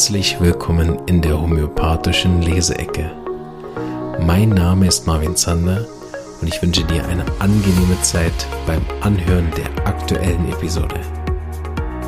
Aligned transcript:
Herzlich 0.00 0.40
willkommen 0.40 0.98
in 1.04 1.20
der 1.20 1.38
homöopathischen 1.38 2.40
Leseecke. 2.40 3.10
Mein 4.18 4.48
Name 4.48 4.86
ist 4.86 5.06
Marvin 5.06 5.36
Zander 5.36 5.86
und 6.40 6.48
ich 6.48 6.62
wünsche 6.62 6.84
dir 6.84 7.06
eine 7.06 7.22
angenehme 7.38 8.00
Zeit 8.00 8.32
beim 8.66 8.80
Anhören 9.02 9.50
der 9.58 9.86
aktuellen 9.86 10.50
Episode. 10.50 10.98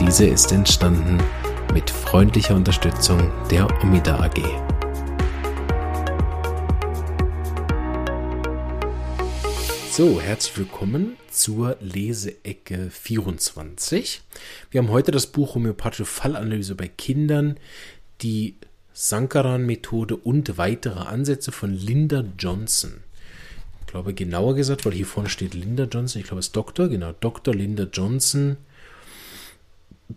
Diese 0.01 0.25
ist 0.25 0.53
entstanden 0.53 1.19
mit 1.75 1.91
freundlicher 1.91 2.55
Unterstützung 2.55 3.31
der 3.51 3.69
Omida 3.83 4.19
AG. 4.21 4.72
So, 9.95 10.23
herzlich 10.23 10.57
willkommen 10.57 11.19
zur 11.31 11.77
Leseecke 11.83 12.89
24. 12.91 14.23
Wir 14.71 14.81
haben 14.81 14.89
heute 14.89 15.11
das 15.11 15.27
Buch 15.27 15.55
Homöopathische 15.55 16.07
Fallanalyse 16.07 16.75
bei 16.75 16.89
Kindern, 16.89 17.59
die 18.23 18.57
Sankaran-Methode 18.95 20.17
und 20.17 20.57
weitere 20.57 21.01
Ansätze 21.01 21.53
von 21.53 21.75
Linda 21.75 22.25
Johnson. 22.39 23.03
Ich 23.81 23.87
glaube, 23.89 24.15
genauer 24.15 24.55
gesagt, 24.55 24.87
weil 24.87 24.95
hier 24.95 25.05
vorne 25.05 25.29
steht 25.29 25.53
Linda 25.53 25.85
Johnson, 25.85 26.23
ich 26.23 26.27
glaube, 26.27 26.41
es 26.41 26.47
ist 26.47 26.57
Doktor, 26.57 26.89
genau, 26.89 27.13
Dr. 27.21 27.55
Linda 27.55 27.83
Johnson. 27.83 28.57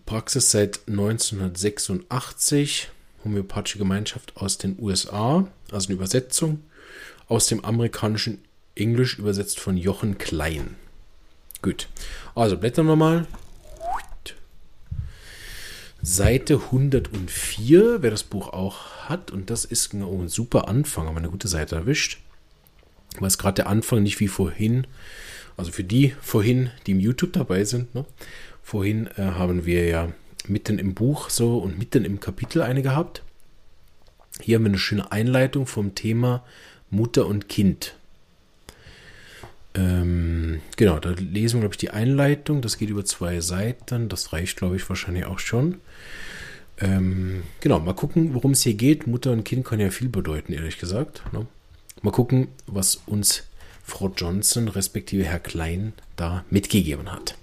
Praxis 0.06 0.52
seit 0.52 0.88
1986, 0.88 2.88
Homöopathische 3.24 3.76
Gemeinschaft 3.76 4.38
aus 4.38 4.56
den 4.56 4.78
USA, 4.80 5.46
also 5.70 5.88
eine 5.88 5.96
Übersetzung 5.96 6.62
aus 7.28 7.48
dem 7.48 7.62
amerikanischen 7.62 8.40
Englisch 8.76 9.18
übersetzt 9.18 9.58
von 9.58 9.76
Jochen 9.76 10.18
Klein. 10.18 10.76
Gut. 11.62 11.88
Also 12.34 12.56
blättern 12.56 12.86
wir 12.86 12.96
mal. 12.96 13.26
Seite 16.02 16.60
104, 16.70 18.02
wer 18.02 18.10
das 18.12 18.22
Buch 18.22 18.52
auch 18.52 19.08
hat. 19.08 19.32
Und 19.32 19.50
das 19.50 19.64
ist 19.64 19.92
ein 19.92 20.28
super 20.28 20.68
Anfang, 20.68 21.06
haben 21.06 21.16
wir 21.16 21.18
eine 21.18 21.30
gute 21.30 21.48
Seite 21.48 21.74
erwischt. 21.74 22.20
Weil 23.18 23.26
es 23.26 23.38
gerade 23.38 23.56
der 23.56 23.68
Anfang 23.68 24.02
nicht 24.02 24.20
wie 24.20 24.28
vorhin, 24.28 24.86
also 25.56 25.72
für 25.72 25.82
die 25.82 26.14
vorhin, 26.20 26.70
die 26.86 26.92
im 26.92 27.00
YouTube 27.00 27.32
dabei 27.32 27.64
sind, 27.64 27.94
ne? 27.94 28.04
vorhin 28.62 29.08
äh, 29.16 29.22
haben 29.22 29.64
wir 29.64 29.86
ja 29.86 30.12
mitten 30.46 30.78
im 30.78 30.94
Buch 30.94 31.30
so 31.30 31.58
und 31.58 31.78
mitten 31.78 32.04
im 32.04 32.20
Kapitel 32.20 32.62
eine 32.62 32.82
gehabt. 32.82 33.22
Hier 34.40 34.56
haben 34.56 34.64
wir 34.64 34.70
eine 34.70 34.78
schöne 34.78 35.10
Einleitung 35.10 35.66
vom 35.66 35.94
Thema 35.94 36.44
Mutter 36.90 37.26
und 37.26 37.48
Kind. 37.48 37.96
Ähm, 39.76 40.60
genau, 40.76 40.98
da 40.98 41.10
lesen 41.10 41.56
wir, 41.56 41.60
glaube 41.60 41.74
ich, 41.74 41.78
die 41.78 41.90
Einleitung. 41.90 42.62
Das 42.62 42.78
geht 42.78 42.88
über 42.88 43.04
zwei 43.04 43.40
Seiten. 43.40 44.08
Das 44.08 44.32
reicht, 44.32 44.56
glaube 44.56 44.76
ich, 44.76 44.88
wahrscheinlich 44.88 45.26
auch 45.26 45.38
schon. 45.38 45.80
Ähm, 46.78 47.42
genau, 47.60 47.78
mal 47.80 47.94
gucken, 47.94 48.34
worum 48.34 48.52
es 48.52 48.62
hier 48.62 48.74
geht. 48.74 49.06
Mutter 49.06 49.32
und 49.32 49.44
Kind 49.44 49.64
kann 49.64 49.80
ja 49.80 49.90
viel 49.90 50.08
bedeuten, 50.08 50.52
ehrlich 50.52 50.78
gesagt. 50.78 51.22
Ne? 51.32 51.46
Mal 52.02 52.10
gucken, 52.10 52.48
was 52.66 52.96
uns 53.06 53.44
Frau 53.84 54.12
Johnson, 54.16 54.68
respektive 54.68 55.24
Herr 55.24 55.38
Klein, 55.38 55.92
da 56.16 56.44
mitgegeben 56.50 57.12
hat. 57.12 57.36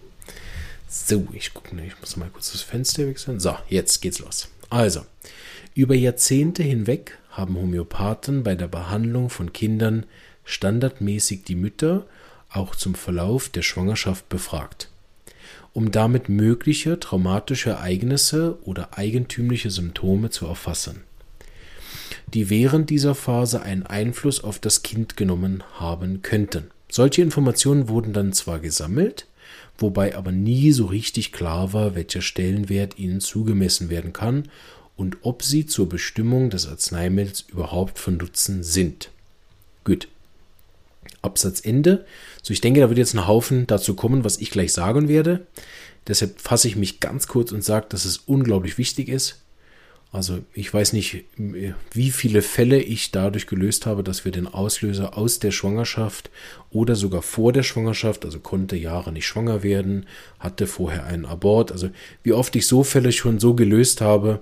So, 0.87 1.27
ich 1.33 1.53
gucke, 1.53 1.75
ich 1.81 1.99
muss 1.99 2.17
mal 2.17 2.29
kurz 2.29 2.51
das 2.51 2.61
Fenster 2.61 3.07
wechseln. 3.07 3.39
So, 3.39 3.55
jetzt 3.69 4.01
geht's 4.01 4.19
los. 4.19 4.49
Also, 4.69 5.05
über 5.73 5.95
Jahrzehnte 5.95 6.61
hinweg 6.61 7.17
haben 7.31 7.55
Homöopathen 7.55 8.43
bei 8.43 8.55
der 8.55 8.67
Behandlung 8.67 9.29
von 9.29 9.53
Kindern 9.53 10.05
standardmäßig 10.45 11.43
die 11.43 11.55
Mütter 11.55 12.05
auch 12.55 12.75
zum 12.75 12.95
Verlauf 12.95 13.49
der 13.49 13.61
Schwangerschaft 13.61 14.29
befragt, 14.29 14.89
um 15.73 15.91
damit 15.91 16.29
mögliche 16.29 16.99
traumatische 16.99 17.71
Ereignisse 17.71 18.57
oder 18.63 18.97
eigentümliche 18.97 19.71
Symptome 19.71 20.29
zu 20.29 20.45
erfassen, 20.45 21.03
die 22.33 22.49
während 22.49 22.89
dieser 22.89 23.15
Phase 23.15 23.61
einen 23.61 23.83
Einfluss 23.83 24.43
auf 24.43 24.59
das 24.59 24.83
Kind 24.83 25.17
genommen 25.17 25.63
haben 25.73 26.21
könnten. 26.21 26.71
Solche 26.89 27.21
Informationen 27.21 27.89
wurden 27.89 28.13
dann 28.13 28.33
zwar 28.33 28.59
gesammelt, 28.59 29.27
wobei 29.77 30.15
aber 30.15 30.31
nie 30.31 30.71
so 30.71 30.85
richtig 30.85 31.31
klar 31.31 31.73
war, 31.73 31.95
welcher 31.95 32.21
Stellenwert 32.21 32.99
ihnen 32.99 33.19
zugemessen 33.19 33.89
werden 33.89 34.13
kann 34.13 34.49
und 34.95 35.17
ob 35.21 35.43
sie 35.43 35.65
zur 35.65 35.89
Bestimmung 35.89 36.49
des 36.49 36.67
Arzneimittels 36.67 37.41
überhaupt 37.41 37.97
von 37.97 38.17
Nutzen 38.17 38.63
sind. 38.63 39.09
Gut. 39.83 40.07
Absatz 41.21 41.61
Ende. 41.61 42.05
So, 42.41 42.53
ich 42.53 42.61
denke, 42.61 42.79
da 42.79 42.89
wird 42.89 42.99
jetzt 42.99 43.13
ein 43.13 43.27
Haufen 43.27 43.67
dazu 43.67 43.95
kommen, 43.95 44.23
was 44.23 44.37
ich 44.37 44.51
gleich 44.51 44.73
sagen 44.73 45.07
werde. 45.07 45.47
Deshalb 46.07 46.39
fasse 46.39 46.67
ich 46.67 46.75
mich 46.75 46.99
ganz 46.99 47.27
kurz 47.27 47.51
und 47.51 47.63
sage, 47.63 47.85
dass 47.89 48.05
es 48.05 48.17
unglaublich 48.17 48.77
wichtig 48.77 49.09
ist. 49.09 49.39
Also 50.13 50.39
ich 50.53 50.71
weiß 50.71 50.93
nicht, 50.93 51.23
wie 51.37 52.11
viele 52.11 52.43
Fälle 52.43 52.79
ich 52.79 53.09
dadurch 53.09 53.47
gelöst 53.47 53.87
habe, 53.87 54.03
dass 54.03 54.25
wir 54.25 54.31
den 54.31 54.45
Auslöser 54.45 55.17
aus 55.17 55.39
der 55.39 55.49
Schwangerschaft 55.49 56.29
oder 56.69 56.95
sogar 56.95 57.23
vor 57.23 57.51
der 57.51 57.63
Schwangerschaft, 57.63 58.23
also 58.23 58.39
konnte 58.39 58.75
Jahre 58.75 59.11
nicht 59.11 59.25
schwanger 59.25 59.63
werden, 59.63 60.05
hatte 60.37 60.67
vorher 60.67 61.05
einen 61.05 61.25
Abort. 61.25 61.71
Also 61.71 61.89
wie 62.21 62.33
oft 62.33 62.55
ich 62.55 62.67
so 62.67 62.83
Fälle 62.83 63.11
schon 63.11 63.39
so 63.39 63.55
gelöst 63.55 64.01
habe, 64.01 64.41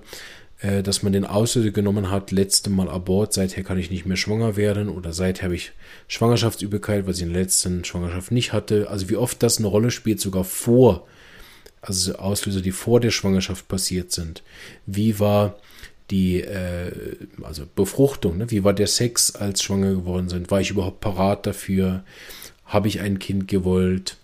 äh, 0.62 0.82
dass 0.82 1.02
man 1.02 1.12
den 1.12 1.24
Auslöser 1.24 1.72
genommen 1.72 2.10
hat, 2.10 2.30
letzte 2.30 2.70
Mal 2.70 2.88
Abort, 2.88 3.32
seither 3.32 3.64
kann 3.64 3.78
ich 3.78 3.90
nicht 3.90 4.06
mehr 4.06 4.16
schwanger 4.16 4.56
werden 4.56 4.88
oder 4.88 5.12
seither 5.12 5.44
habe 5.44 5.56
ich 5.56 5.72
Schwangerschaftsübelkeit, 6.06 7.06
was 7.06 7.16
ich 7.16 7.24
in 7.24 7.32
der 7.32 7.42
letzten 7.42 7.84
Schwangerschaft 7.84 8.30
nicht 8.30 8.52
hatte. 8.52 8.88
Also 8.88 9.10
wie 9.10 9.16
oft 9.16 9.42
das 9.42 9.58
eine 9.58 9.66
Rolle 9.66 9.90
spielt, 9.90 10.20
sogar 10.20 10.44
vor, 10.44 11.06
also 11.80 12.14
Auslöser, 12.14 12.60
die 12.60 12.70
vor 12.70 13.00
der 13.00 13.10
Schwangerschaft 13.10 13.66
passiert 13.66 14.12
sind. 14.12 14.44
Wie 14.86 15.18
war 15.18 15.58
die 16.10 16.42
äh, 16.42 16.92
also 17.42 17.64
Befruchtung, 17.74 18.38
ne? 18.38 18.50
wie 18.50 18.62
war 18.62 18.72
der 18.72 18.86
Sex, 18.86 19.34
als 19.34 19.62
schwanger 19.62 19.94
geworden 19.94 20.28
sind? 20.28 20.50
War 20.52 20.60
ich 20.60 20.70
überhaupt 20.70 21.00
parat 21.00 21.46
dafür? 21.46 22.04
Habe 22.64 22.86
ich 22.86 23.00
ein 23.00 23.18
Kind 23.18 23.48
gewollt? 23.48 24.16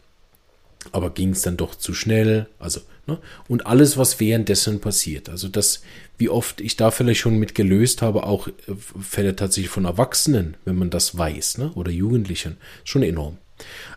Aber 0.92 1.10
ging 1.10 1.30
es 1.30 1.42
dann 1.42 1.56
doch 1.56 1.74
zu 1.74 1.94
schnell? 1.94 2.46
Also 2.58 2.80
Ne? 3.08 3.18
Und 3.48 3.66
alles, 3.66 3.96
was 3.96 4.20
währenddessen 4.20 4.80
passiert. 4.80 5.30
Also 5.30 5.48
das, 5.48 5.82
wie 6.18 6.28
oft 6.28 6.60
ich 6.60 6.76
da 6.76 6.90
vielleicht 6.90 7.20
schon 7.20 7.38
mit 7.38 7.54
gelöst 7.54 8.02
habe, 8.02 8.24
auch 8.24 8.48
äh, 8.48 8.52
Fälle 9.00 9.34
tatsächlich 9.34 9.70
von 9.70 9.86
Erwachsenen, 9.86 10.58
wenn 10.66 10.76
man 10.76 10.90
das 10.90 11.16
weiß, 11.16 11.58
ne? 11.58 11.72
oder 11.74 11.90
Jugendlichen, 11.90 12.58
schon 12.84 13.02
enorm. 13.02 13.38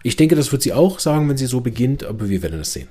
Ich 0.01 0.15
denke, 0.15 0.35
das 0.35 0.51
wird 0.53 0.61
sie 0.61 0.73
auch 0.73 0.99
sagen, 0.99 1.27
wenn 1.29 1.37
sie 1.37 1.45
so 1.45 1.59
beginnt, 1.59 2.05
aber 2.05 2.29
wir 2.29 2.41
werden 2.41 2.61
es 2.61 2.73
sehen. 2.73 2.87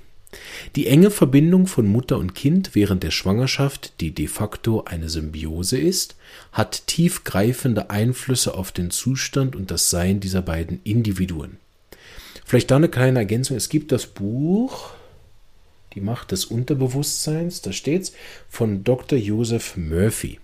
Die 0.76 0.86
enge 0.86 1.10
Verbindung 1.10 1.66
von 1.66 1.86
Mutter 1.86 2.18
und 2.18 2.34
Kind 2.34 2.74
während 2.74 3.02
der 3.02 3.10
Schwangerschaft, 3.10 3.94
die 4.00 4.12
de 4.12 4.28
facto 4.28 4.84
eine 4.84 5.08
Symbiose 5.08 5.78
ist, 5.78 6.16
hat 6.52 6.86
tiefgreifende 6.86 7.90
Einflüsse 7.90 8.54
auf 8.54 8.70
den 8.70 8.90
Zustand 8.90 9.56
und 9.56 9.72
das 9.72 9.90
Sein 9.90 10.20
dieser 10.20 10.42
beiden 10.42 10.80
Individuen. 10.84 11.56
Vielleicht 12.50 12.72
da 12.72 12.74
eine 12.74 12.88
kleine 12.88 13.20
Ergänzung. 13.20 13.56
Es 13.56 13.68
gibt 13.68 13.92
das 13.92 14.06
Buch, 14.06 14.90
die 15.94 16.00
Macht 16.00 16.32
des 16.32 16.46
Unterbewusstseins, 16.46 17.62
da 17.62 17.70
steht's, 17.70 18.10
von 18.48 18.82
Dr. 18.82 19.16
Joseph 19.16 19.76
Murphy. 19.76 20.40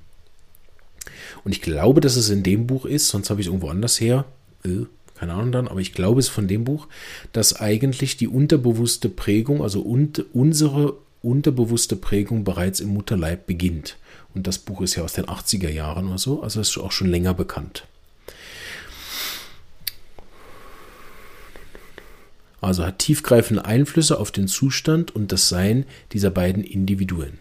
Und 1.42 1.50
ich 1.50 1.62
glaube, 1.62 2.00
dass 2.00 2.14
es 2.14 2.30
in 2.30 2.44
dem 2.44 2.68
Buch 2.68 2.84
ist, 2.84 3.08
sonst 3.08 3.28
habe 3.28 3.40
ich 3.40 3.48
es 3.48 3.50
irgendwo 3.50 3.70
anders 3.70 3.98
her. 3.98 4.24
Äh, 4.64 4.84
keine 5.16 5.32
Ahnung 5.32 5.50
dann, 5.50 5.66
aber 5.66 5.80
ich 5.80 5.94
glaube 5.94 6.20
es 6.20 6.28
von 6.28 6.46
dem 6.46 6.62
Buch, 6.62 6.86
dass 7.32 7.60
eigentlich 7.60 8.16
die 8.16 8.28
unterbewusste 8.28 9.08
Prägung, 9.08 9.60
also 9.60 9.82
un 9.82 10.12
unsere 10.32 10.94
unterbewusste 11.22 11.96
Prägung 11.96 12.44
bereits 12.44 12.78
im 12.78 12.90
Mutterleib 12.90 13.48
beginnt. 13.48 13.96
Und 14.32 14.46
das 14.46 14.60
Buch 14.60 14.80
ist 14.80 14.94
ja 14.94 15.02
aus 15.02 15.14
den 15.14 15.24
80er 15.24 15.70
Jahren 15.70 16.06
oder 16.06 16.18
so, 16.18 16.40
also 16.40 16.60
ist 16.60 16.78
auch 16.78 16.92
schon 16.92 17.10
länger 17.10 17.34
bekannt. 17.34 17.84
Also 22.66 22.84
hat 22.84 22.98
tiefgreifende 22.98 23.64
Einflüsse 23.64 24.18
auf 24.18 24.30
den 24.30 24.48
Zustand 24.48 25.14
und 25.14 25.32
das 25.32 25.48
Sein 25.48 25.84
dieser 26.12 26.30
beiden 26.30 26.64
Individuen. 26.64 27.38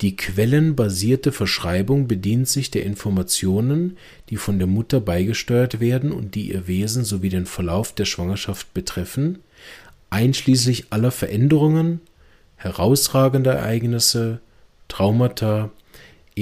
Die 0.00 0.14
quellenbasierte 0.14 1.32
Verschreibung 1.32 2.06
bedient 2.06 2.48
sich 2.48 2.70
der 2.70 2.84
Informationen, 2.84 3.96
die 4.30 4.36
von 4.36 4.58
der 4.58 4.68
Mutter 4.68 5.00
beigesteuert 5.00 5.80
werden 5.80 6.12
und 6.12 6.34
die 6.34 6.52
ihr 6.52 6.68
Wesen 6.68 7.04
sowie 7.04 7.30
den 7.30 7.46
Verlauf 7.46 7.92
der 7.92 8.04
Schwangerschaft 8.04 8.72
betreffen, 8.74 9.40
einschließlich 10.10 10.86
aller 10.90 11.10
Veränderungen, 11.10 12.00
herausragender 12.56 13.54
Ereignisse, 13.54 14.40
Traumata, 14.86 15.70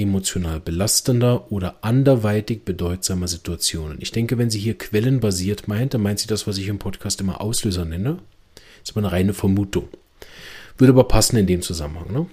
emotional 0.01 0.59
belastender 0.59 1.51
oder 1.51 1.77
anderweitig 1.81 2.63
bedeutsamer 2.63 3.27
Situationen. 3.27 3.97
Ich 3.99 4.11
denke, 4.11 4.37
wenn 4.37 4.49
sie 4.49 4.59
hier 4.59 4.77
quellenbasiert 4.77 5.67
meint, 5.67 5.93
dann 5.93 6.01
meint 6.01 6.19
sie 6.19 6.27
das, 6.27 6.47
was 6.47 6.57
ich 6.57 6.67
im 6.67 6.79
Podcast 6.79 7.21
immer 7.21 7.41
Auslöser 7.41 7.85
nenne. 7.85 8.19
Das 8.55 8.89
ist 8.89 8.97
aber 8.97 9.07
eine 9.07 9.11
reine 9.11 9.33
Vermutung. 9.33 9.87
Würde 10.77 10.93
aber 10.93 11.05
passen 11.05 11.37
in 11.37 11.47
dem 11.47 11.61
Zusammenhang. 11.61 12.11
Ne? 12.11 12.25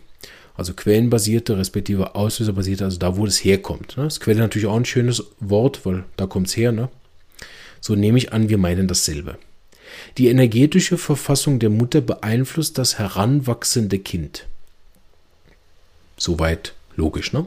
Also 0.57 0.73
quellenbasierte 0.75 1.59
respektive 1.59 2.15
auslöserbasierte, 2.15 2.85
also 2.85 2.99
da, 2.99 3.17
wo 3.17 3.27
es 3.27 3.45
herkommt. 3.45 3.97
Ne? 3.97 4.05
Das 4.05 4.21
Quelle 4.21 4.41
natürlich 4.41 4.67
auch 4.67 4.77
ein 4.77 4.85
schönes 4.85 5.25
Wort, 5.41 5.85
weil 5.85 6.05
da 6.17 6.27
kommt 6.27 6.49
es 6.49 6.57
her. 6.57 6.71
Ne? 6.71 6.89
So 7.81 7.95
nehme 7.95 8.19
ich 8.19 8.33
an, 8.33 8.49
wir 8.49 8.59
meinen 8.59 8.87
dasselbe. 8.87 9.39
Die 10.19 10.29
energetische 10.29 10.99
Verfassung 10.99 11.59
der 11.59 11.71
Mutter 11.71 12.01
beeinflusst 12.01 12.79
das 12.79 12.99
heranwachsende 12.99 13.99
Kind. 13.99 14.47
Soweit 16.17 16.75
Logisch, 16.97 17.33
ne? 17.33 17.47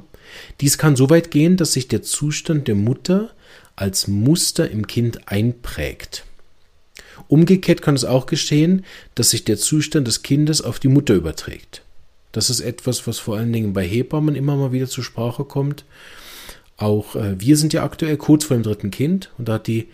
Dies 0.61 0.77
kann 0.77 0.95
so 0.95 1.09
weit 1.09 1.31
gehen, 1.31 1.57
dass 1.57 1.73
sich 1.73 1.87
der 1.87 2.01
Zustand 2.01 2.67
der 2.67 2.75
Mutter 2.75 3.31
als 3.75 4.07
Muster 4.07 4.69
im 4.69 4.87
Kind 4.87 5.27
einprägt. 5.27 6.25
Umgekehrt 7.27 7.81
kann 7.81 7.95
es 7.95 8.05
auch 8.05 8.25
geschehen, 8.25 8.85
dass 9.15 9.31
sich 9.31 9.43
der 9.45 9.57
Zustand 9.57 10.07
des 10.07 10.23
Kindes 10.23 10.61
auf 10.61 10.79
die 10.79 10.87
Mutter 10.87 11.13
überträgt. 11.13 11.81
Das 12.31 12.49
ist 12.49 12.59
etwas, 12.59 13.07
was 13.07 13.19
vor 13.19 13.37
allen 13.37 13.53
Dingen 13.53 13.73
bei 13.73 13.85
Hebammen 13.85 14.35
immer 14.35 14.55
mal 14.55 14.71
wieder 14.71 14.87
zur 14.87 15.03
Sprache 15.03 15.43
kommt. 15.43 15.85
Auch 16.75 17.15
äh, 17.15 17.39
wir 17.39 17.57
sind 17.57 17.73
ja 17.73 17.83
aktuell 17.83 18.17
kurz 18.17 18.45
vor 18.45 18.57
dem 18.57 18.63
dritten 18.63 18.91
Kind 18.91 19.31
und 19.37 19.47
da 19.47 19.53
hat 19.53 19.67
die, 19.67 19.87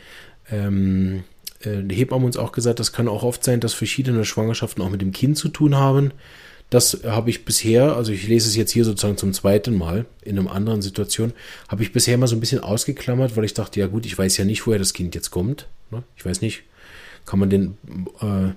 ähm, 0.52 1.24
äh, 1.62 1.82
Hebamme 1.94 2.26
uns 2.26 2.38
auch 2.38 2.52
gesagt, 2.52 2.80
das 2.80 2.92
kann 2.92 3.08
auch 3.08 3.24
oft 3.24 3.44
sein, 3.44 3.60
dass 3.60 3.74
verschiedene 3.74 4.26
Schwangerschaften 4.26 4.84
auch 4.84 4.90
mit 4.90 5.02
dem 5.02 5.12
Kind 5.12 5.38
zu 5.38 5.50
tun 5.50 5.76
haben. 5.76 6.12
Das 6.74 7.04
habe 7.06 7.30
ich 7.30 7.46
bisher, 7.46 7.96
also 7.96 8.12
ich 8.12 8.28
lese 8.28 8.50
es 8.50 8.56
jetzt 8.56 8.72
hier 8.72 8.84
sozusagen 8.84 9.16
zum 9.16 9.32
zweiten 9.32 9.78
Mal 9.78 10.08
in 10.24 10.40
einer 10.40 10.52
anderen 10.52 10.82
Situation, 10.82 11.32
habe 11.68 11.84
ich 11.84 11.94
bisher 11.94 12.18
mal 12.18 12.26
so 12.26 12.36
ein 12.36 12.40
bisschen 12.40 12.62
ausgeklammert, 12.62 13.38
weil 13.38 13.44
ich 13.44 13.54
dachte, 13.54 13.80
ja 13.80 13.86
gut, 13.86 14.08
ich 14.08 14.18
weiß 14.18 14.38
ja 14.38 14.46
nicht, 14.46 14.66
woher 14.66 14.80
das 14.80 14.94
Kind 14.94 15.14
jetzt 15.14 15.30
kommt. 15.30 15.68
Ne? 15.92 16.02
Ich 16.18 16.26
weiß 16.26 16.42
nicht, 16.42 16.64
kann 17.28 17.38
man 17.38 17.52
den, 17.52 17.78
äh, 18.22 18.54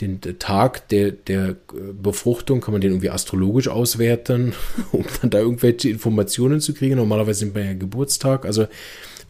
den 0.00 0.20
Tag 0.40 0.88
der, 0.88 1.12
der 1.12 1.54
Befruchtung, 2.02 2.60
kann 2.60 2.72
man 2.72 2.80
den 2.80 2.90
irgendwie 2.90 3.10
astrologisch 3.10 3.68
auswerten, 3.68 4.52
um 4.90 5.04
dann 5.20 5.30
da 5.30 5.38
irgendwelche 5.38 5.88
Informationen 5.88 6.60
zu 6.60 6.74
kriegen. 6.74 6.96
Normalerweise 6.96 7.38
sind 7.38 7.54
wir 7.54 7.64
ja 7.64 7.74
Geburtstag, 7.74 8.44
also 8.44 8.66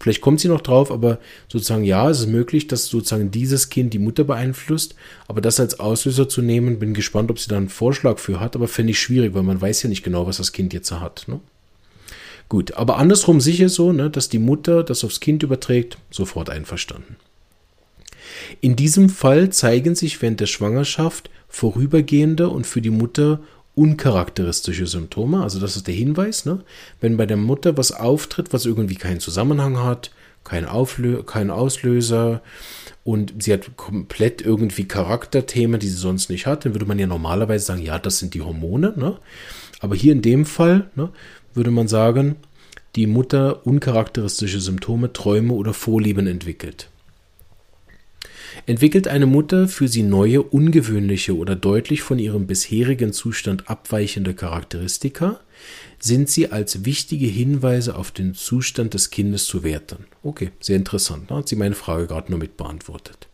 Vielleicht 0.02 0.20
kommt 0.20 0.40
sie 0.40 0.48
noch 0.48 0.62
drauf, 0.62 0.90
aber 0.90 1.20
sozusagen 1.46 1.84
ja, 1.84 2.10
es 2.10 2.18
ist 2.18 2.26
möglich, 2.26 2.66
dass 2.66 2.86
sozusagen 2.86 3.30
dieses 3.30 3.68
Kind 3.68 3.94
die 3.94 4.00
Mutter 4.00 4.24
beeinflusst. 4.24 4.96
Aber 5.28 5.40
das 5.40 5.60
als 5.60 5.78
Auslöser 5.78 6.28
zu 6.28 6.42
nehmen, 6.42 6.80
bin 6.80 6.92
gespannt, 6.92 7.30
ob 7.30 7.38
sie 7.38 7.48
da 7.48 7.56
einen 7.56 7.68
Vorschlag 7.68 8.18
für 8.18 8.40
hat. 8.40 8.56
Aber 8.56 8.66
fände 8.66 8.90
ich 8.90 8.98
schwierig, 8.98 9.32
weil 9.32 9.44
man 9.44 9.60
weiß 9.60 9.84
ja 9.84 9.88
nicht 9.88 10.02
genau, 10.02 10.26
was 10.26 10.38
das 10.38 10.50
Kind 10.50 10.72
jetzt 10.72 10.90
hat. 10.90 11.26
Ne? 11.28 11.38
Gut, 12.48 12.74
aber 12.74 12.98
andersrum 12.98 13.40
sicher 13.40 13.68
so, 13.68 13.92
ne, 13.92 14.10
dass 14.10 14.28
die 14.28 14.40
Mutter 14.40 14.82
das 14.82 15.04
aufs 15.04 15.20
Kind 15.20 15.44
überträgt, 15.44 15.98
sofort 16.10 16.50
einverstanden. 16.50 17.14
In 18.60 18.74
diesem 18.74 19.08
Fall 19.08 19.50
zeigen 19.50 19.94
sich 19.94 20.20
während 20.20 20.40
der 20.40 20.46
Schwangerschaft 20.46 21.30
vorübergehende 21.46 22.48
und 22.48 22.66
für 22.66 22.82
die 22.82 22.90
Mutter 22.90 23.38
uncharakteristische 23.74 24.86
Symptome. 24.86 25.42
Also 25.42 25.58
das 25.58 25.76
ist 25.76 25.86
der 25.86 25.94
Hinweis. 25.94 26.44
Ne? 26.44 26.60
Wenn 27.00 27.16
bei 27.16 27.26
der 27.26 27.36
Mutter 27.36 27.76
was 27.76 27.92
auftritt, 27.92 28.52
was 28.52 28.66
irgendwie 28.66 28.96
keinen 28.96 29.20
Zusammenhang 29.20 29.78
hat, 29.82 30.10
kein, 30.44 30.66
Auflö 30.66 31.22
kein 31.22 31.50
Auslöser 31.50 32.42
und 33.04 33.34
sie 33.42 33.52
hat 33.52 33.76
komplett 33.76 34.42
irgendwie 34.42 34.84
Charakterthemen, 34.84 35.80
die 35.80 35.88
sie 35.88 35.96
sonst 35.96 36.30
nicht 36.30 36.46
hat, 36.46 36.64
dann 36.64 36.74
würde 36.74 36.86
man 36.86 36.98
ja 36.98 37.06
normalerweise 37.06 37.64
sagen, 37.64 37.82
ja, 37.82 37.98
das 37.98 38.18
sind 38.18 38.34
die 38.34 38.42
Hormone. 38.42 38.94
Ne? 38.96 39.18
Aber 39.80 39.94
hier 39.94 40.12
in 40.12 40.22
dem 40.22 40.44
Fall 40.44 40.90
ne, 40.94 41.10
würde 41.54 41.70
man 41.70 41.88
sagen, 41.88 42.36
die 42.96 43.06
Mutter 43.06 43.66
uncharakteristische 43.66 44.60
Symptome, 44.60 45.12
Träume 45.12 45.54
oder 45.54 45.72
Vorlieben 45.72 46.26
entwickelt. 46.26 46.88
Entwickelt 48.66 49.08
eine 49.08 49.26
Mutter 49.26 49.68
für 49.68 49.88
sie 49.88 50.02
neue, 50.02 50.42
ungewöhnliche 50.42 51.36
oder 51.36 51.56
deutlich 51.56 52.02
von 52.02 52.18
ihrem 52.18 52.46
bisherigen 52.46 53.12
Zustand 53.12 53.68
abweichende 53.68 54.34
Charakteristika, 54.34 55.40
sind 55.98 56.28
sie 56.28 56.50
als 56.50 56.84
wichtige 56.84 57.26
Hinweise 57.26 57.94
auf 57.94 58.10
den 58.10 58.34
Zustand 58.34 58.94
des 58.94 59.10
Kindes 59.10 59.44
zu 59.44 59.62
werten. 59.62 60.06
Okay, 60.22 60.50
sehr 60.60 60.76
interessant. 60.76 61.30
Da 61.30 61.36
hat 61.36 61.48
sie 61.48 61.56
meine 61.56 61.74
Frage 61.74 62.06
gerade 62.06 62.30
nur 62.30 62.40
mit 62.40 62.56
beantwortet. 62.56 63.28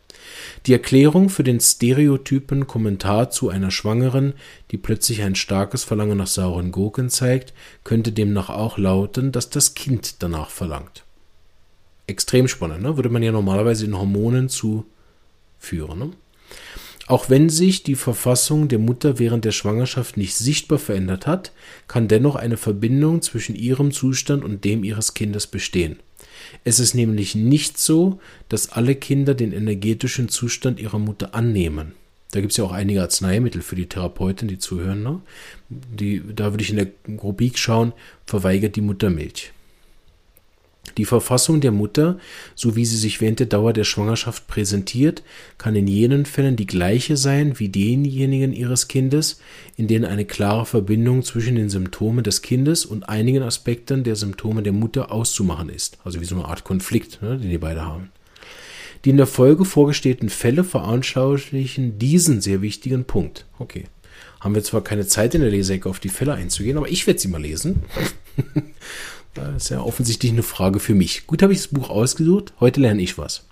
Die 0.65 0.73
Erklärung 0.73 1.29
für 1.29 1.43
den 1.43 1.59
stereotypen 1.59 2.67
Kommentar 2.67 3.31
zu 3.31 3.49
einer 3.49 3.71
Schwangeren, 3.71 4.33
die 4.71 4.77
plötzlich 4.77 5.23
ein 5.23 5.35
starkes 5.35 5.83
Verlangen 5.83 6.17
nach 6.17 6.27
sauren 6.27 6.71
Gurken 6.71 7.09
zeigt, 7.09 7.53
könnte 7.83 8.11
demnach 8.11 8.49
auch 8.49 8.77
lauten, 8.77 9.31
dass 9.31 9.49
das 9.49 9.73
Kind 9.73 10.21
danach 10.21 10.49
verlangt. 10.49 11.03
Extrem 12.07 12.47
spannend, 12.47 12.81
ne? 12.81 12.95
würde 12.95 13.09
man 13.09 13.23
ja 13.23 13.31
normalerweise 13.31 13.85
in 13.85 13.97
Hormonen 13.97 14.49
zu 14.49 14.85
führen. 15.59 16.15
Auch 17.07 17.29
wenn 17.29 17.49
sich 17.49 17.81
die 17.81 17.95
Verfassung 17.95 18.67
der 18.67 18.77
Mutter 18.77 19.17
während 19.17 19.43
der 19.43 19.51
Schwangerschaft 19.51 20.15
nicht 20.15 20.35
sichtbar 20.35 20.77
verändert 20.77 21.25
hat, 21.25 21.51
kann 21.87 22.07
dennoch 22.07 22.35
eine 22.35 22.55
Verbindung 22.55 23.23
zwischen 23.23 23.55
ihrem 23.55 23.91
Zustand 23.91 24.43
und 24.43 24.63
dem 24.63 24.83
ihres 24.83 25.15
Kindes 25.15 25.47
bestehen. 25.47 25.97
Es 26.63 26.79
ist 26.79 26.93
nämlich 26.93 27.33
nicht 27.33 27.79
so, 27.79 28.19
dass 28.47 28.71
alle 28.71 28.95
Kinder 28.95 29.33
den 29.33 29.53
energetischen 29.53 30.29
Zustand 30.29 30.79
ihrer 30.79 30.99
Mutter 30.99 31.33
annehmen. 31.33 31.93
Da 32.31 32.41
gibt 32.41 32.51
es 32.51 32.57
ja 32.57 32.63
auch 32.63 32.71
einige 32.71 33.01
Arzneimittel 33.01 33.63
für 33.63 33.75
die 33.75 33.89
Therapeuten, 33.89 34.47
die 34.47 34.59
zuhören. 34.59 35.01
Ne? 35.01 35.21
Die, 35.69 36.21
da 36.35 36.51
würde 36.51 36.63
ich 36.63 36.69
in 36.69 36.75
der 36.75 36.91
Rubrik 37.07 37.57
schauen, 37.57 37.93
verweigert 38.27 38.75
die 38.75 38.81
Muttermilch. 38.81 39.51
Die 40.97 41.05
Verfassung 41.05 41.61
der 41.61 41.71
Mutter, 41.71 42.17
so 42.55 42.75
wie 42.75 42.85
sie 42.85 42.97
sich 42.97 43.21
während 43.21 43.39
der 43.39 43.47
Dauer 43.47 43.73
der 43.73 43.83
Schwangerschaft 43.83 44.47
präsentiert, 44.47 45.23
kann 45.57 45.75
in 45.75 45.87
jenen 45.87 46.25
Fällen 46.25 46.55
die 46.55 46.65
gleiche 46.65 47.17
sein 47.17 47.59
wie 47.59 47.69
denjenigen 47.69 48.53
ihres 48.53 48.87
Kindes, 48.87 49.39
in 49.77 49.87
denen 49.87 50.05
eine 50.05 50.25
klare 50.25 50.65
Verbindung 50.65 51.23
zwischen 51.23 51.55
den 51.55 51.69
Symptomen 51.69 52.23
des 52.23 52.41
Kindes 52.41 52.85
und 52.85 53.07
einigen 53.09 53.43
Aspekten 53.43 54.03
der 54.03 54.15
Symptome 54.15 54.63
der 54.63 54.73
Mutter 54.73 55.11
auszumachen 55.11 55.69
ist. 55.69 55.97
Also 56.03 56.21
wie 56.21 56.25
so 56.25 56.35
eine 56.35 56.45
Art 56.45 56.63
Konflikt, 56.63 57.21
ne, 57.21 57.37
den 57.37 57.49
die 57.49 57.57
beide 57.57 57.85
haben. 57.85 58.09
Die 59.05 59.11
in 59.11 59.17
der 59.17 59.27
Folge 59.27 59.63
vorgestellten 59.63 60.29
Fälle 60.29 60.63
veranschaulichen 60.63 61.99
diesen 61.99 62.41
sehr 62.41 62.61
wichtigen 62.61 63.05
Punkt. 63.05 63.45
Okay. 63.57 63.85
Haben 64.39 64.55
wir 64.55 64.63
zwar 64.63 64.83
keine 64.83 65.05
Zeit 65.05 65.35
in 65.35 65.41
der 65.41 65.51
Leseecke 65.51 65.89
auf 65.89 65.99
die 65.99 66.09
Fälle 66.09 66.33
einzugehen, 66.33 66.77
aber 66.77 66.89
ich 66.89 67.07
werde 67.07 67.19
sie 67.19 67.27
mal 67.27 67.41
lesen. 67.41 67.83
Das 69.33 69.63
ist 69.63 69.69
ja 69.69 69.81
offensichtlich 69.81 70.31
eine 70.31 70.43
Frage 70.43 70.79
für 70.79 70.95
mich. 70.95 71.27
Gut 71.27 71.41
habe 71.41 71.53
ich 71.53 71.59
das 71.59 71.67
Buch 71.67 71.89
ausgesucht, 71.89 72.53
heute 72.59 72.81
lerne 72.81 73.01
ich 73.01 73.17
was. 73.17 73.45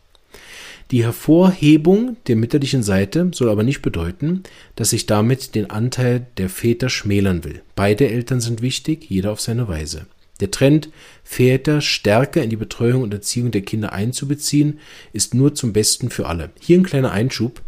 Die 0.91 1.03
Hervorhebung 1.03 2.15
der 2.27 2.37
mütterlichen 2.37 2.81
Seite 2.81 3.31
soll 3.33 3.49
aber 3.49 3.63
nicht 3.63 3.81
bedeuten, 3.81 4.43
dass 4.75 4.93
ich 4.93 5.05
damit 5.05 5.53
den 5.53 5.69
Anteil 5.69 6.27
der 6.37 6.49
Väter 6.49 6.89
schmälern 6.89 7.43
will. 7.43 7.61
Beide 7.75 8.09
Eltern 8.09 8.39
sind 8.39 8.61
wichtig, 8.61 9.09
jeder 9.09 9.33
auf 9.33 9.41
seine 9.41 9.67
Weise. 9.67 10.05
Der 10.39 10.51
Trend, 10.51 10.89
Väter 11.23 11.81
stärker 11.81 12.43
in 12.43 12.49
die 12.49 12.55
Betreuung 12.55 13.01
und 13.01 13.13
Erziehung 13.13 13.51
der 13.51 13.63
Kinder 13.63 13.91
einzubeziehen, 13.91 14.79
ist 15.11 15.33
nur 15.33 15.55
zum 15.55 15.73
Besten 15.73 16.09
für 16.09 16.27
alle. 16.27 16.51
Hier 16.59 16.77
ein 16.77 16.85
kleiner 16.85 17.11
Einschub. 17.11 17.61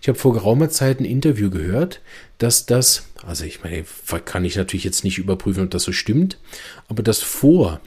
Ich 0.00 0.08
habe 0.08 0.18
vor 0.18 0.32
geraumer 0.32 0.68
Zeit 0.70 1.00
ein 1.00 1.04
Interview 1.04 1.50
gehört, 1.50 2.00
dass 2.38 2.66
das, 2.66 3.08
also 3.26 3.44
ich 3.44 3.62
meine, 3.62 3.84
kann 4.24 4.44
ich 4.44 4.56
natürlich 4.56 4.84
jetzt 4.84 5.04
nicht 5.04 5.18
überprüfen, 5.18 5.64
ob 5.64 5.70
das 5.70 5.84
so 5.84 5.92
stimmt, 5.92 6.38
aber 6.88 7.02
das 7.02 7.22
vor, 7.22 7.80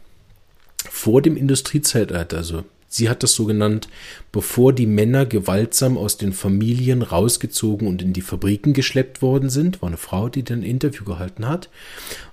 vor 0.89 1.21
dem 1.21 1.37
Industriezeitalter, 1.37 2.37
also 2.37 2.63
Sie 2.93 3.09
hat 3.09 3.23
das 3.23 3.33
so 3.33 3.45
genannt, 3.45 3.87
bevor 4.33 4.73
die 4.73 4.87
Männer 4.87 5.27
gewaltsam 5.27 5.95
aus 5.95 6.17
den 6.17 6.33
Familien 6.33 7.03
rausgezogen 7.03 7.87
und 7.87 8.01
in 8.01 8.13
die 8.13 8.21
Fabriken 8.21 8.73
geschleppt 8.73 9.21
worden 9.21 9.51
sind, 9.51 9.83
war 9.83 9.87
eine 9.87 9.97
Frau, 9.97 10.27
die 10.27 10.43
dann 10.43 10.61
ein 10.61 10.63
Interview 10.63 11.05
gehalten 11.05 11.47
hat, 11.47 11.69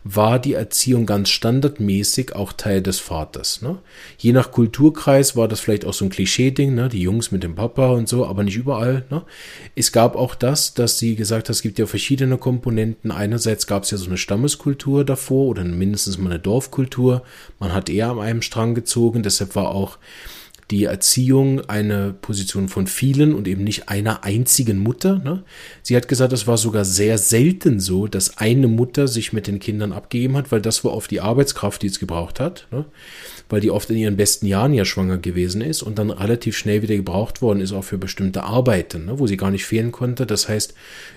war 0.02 0.38
die 0.38 0.54
Erziehung 0.54 1.04
ganz 1.04 1.28
standardmäßig 1.28 2.34
auch 2.34 2.54
Teil 2.54 2.80
des 2.80 3.00
Vaters. 3.00 3.60
Ne? 3.60 3.78
Je 4.16 4.32
nach 4.32 4.50
Kulturkreis 4.50 5.36
war 5.36 5.46
das 5.46 5.60
vielleicht 5.60 5.84
auch 5.84 5.92
so 5.92 6.06
ein 6.06 6.10
Klischee-Ding, 6.10 6.74
ne? 6.74 6.88
die 6.88 7.02
Jungs 7.02 7.32
mit 7.32 7.42
dem 7.42 7.54
Papa 7.54 7.90
und 7.90 8.08
so, 8.08 8.24
aber 8.24 8.44
nicht 8.44 8.56
überall. 8.56 9.04
Ne? 9.10 9.22
Es 9.76 9.92
gab 9.92 10.16
auch 10.16 10.34
das, 10.34 10.72
dass 10.72 10.98
sie 10.98 11.16
gesagt 11.16 11.50
hat, 11.50 11.54
es 11.54 11.60
gibt 11.60 11.78
ja 11.78 11.84
verschiedene 11.84 12.38
Komponenten. 12.38 13.10
Einerseits 13.10 13.66
gab 13.66 13.82
es 13.82 13.90
ja 13.90 13.98
so 13.98 14.06
eine 14.06 14.16
Stammeskultur 14.16 15.04
davor 15.04 15.48
oder 15.48 15.64
mindestens 15.64 16.16
mal 16.16 16.30
eine 16.30 16.40
Dorfkultur. 16.40 17.24
Man 17.58 17.74
hat 17.74 17.90
eher 17.90 18.08
an 18.08 18.20
einem 18.20 18.40
Strang 18.40 18.74
gezogen, 18.74 19.22
deshalb 19.22 19.54
war 19.54 19.68
auch 19.68 19.98
die 20.70 20.84
Erziehung 20.84 21.62
eine 21.68 22.14
Position 22.20 22.68
von 22.68 22.86
vielen 22.86 23.34
und 23.34 23.48
eben 23.48 23.64
nicht 23.64 23.88
einer 23.88 24.22
einzigen 24.22 24.78
Mutter. 24.78 25.18
Ne? 25.18 25.42
Sie 25.82 25.96
hat 25.96 26.06
gesagt, 26.06 26.32
es 26.32 26.46
war 26.46 26.56
sogar 26.58 26.84
sehr 26.84 27.18
selten 27.18 27.80
so, 27.80 28.06
dass 28.06 28.38
eine 28.38 28.68
Mutter 28.68 29.08
sich 29.08 29.32
mit 29.32 29.48
den 29.48 29.58
Kindern 29.58 29.92
abgegeben 29.92 30.36
hat, 30.36 30.52
weil 30.52 30.60
das 30.60 30.84
war 30.84 30.92
oft 30.92 31.10
die 31.10 31.20
Arbeitskraft, 31.20 31.82
die 31.82 31.88
es 31.88 31.98
gebraucht 31.98 32.38
hat, 32.38 32.68
ne? 32.70 32.84
weil 33.48 33.60
die 33.60 33.72
oft 33.72 33.90
in 33.90 33.96
ihren 33.96 34.16
besten 34.16 34.46
Jahren 34.46 34.72
ja 34.72 34.84
schwanger 34.84 35.18
gewesen 35.18 35.60
ist 35.60 35.82
und 35.82 35.98
dann 35.98 36.10
relativ 36.10 36.56
schnell 36.56 36.82
wieder 36.82 36.96
gebraucht 36.96 37.42
worden 37.42 37.60
ist, 37.60 37.72
auch 37.72 37.84
für 37.84 37.98
bestimmte 37.98 38.44
Arbeiten, 38.44 39.06
ne? 39.06 39.18
wo 39.18 39.26
sie 39.26 39.36
gar 39.36 39.50
nicht 39.50 39.64
fehlen 39.64 39.90
konnte. 39.90 40.24
Das 40.24 40.48
heißt, 40.48 40.74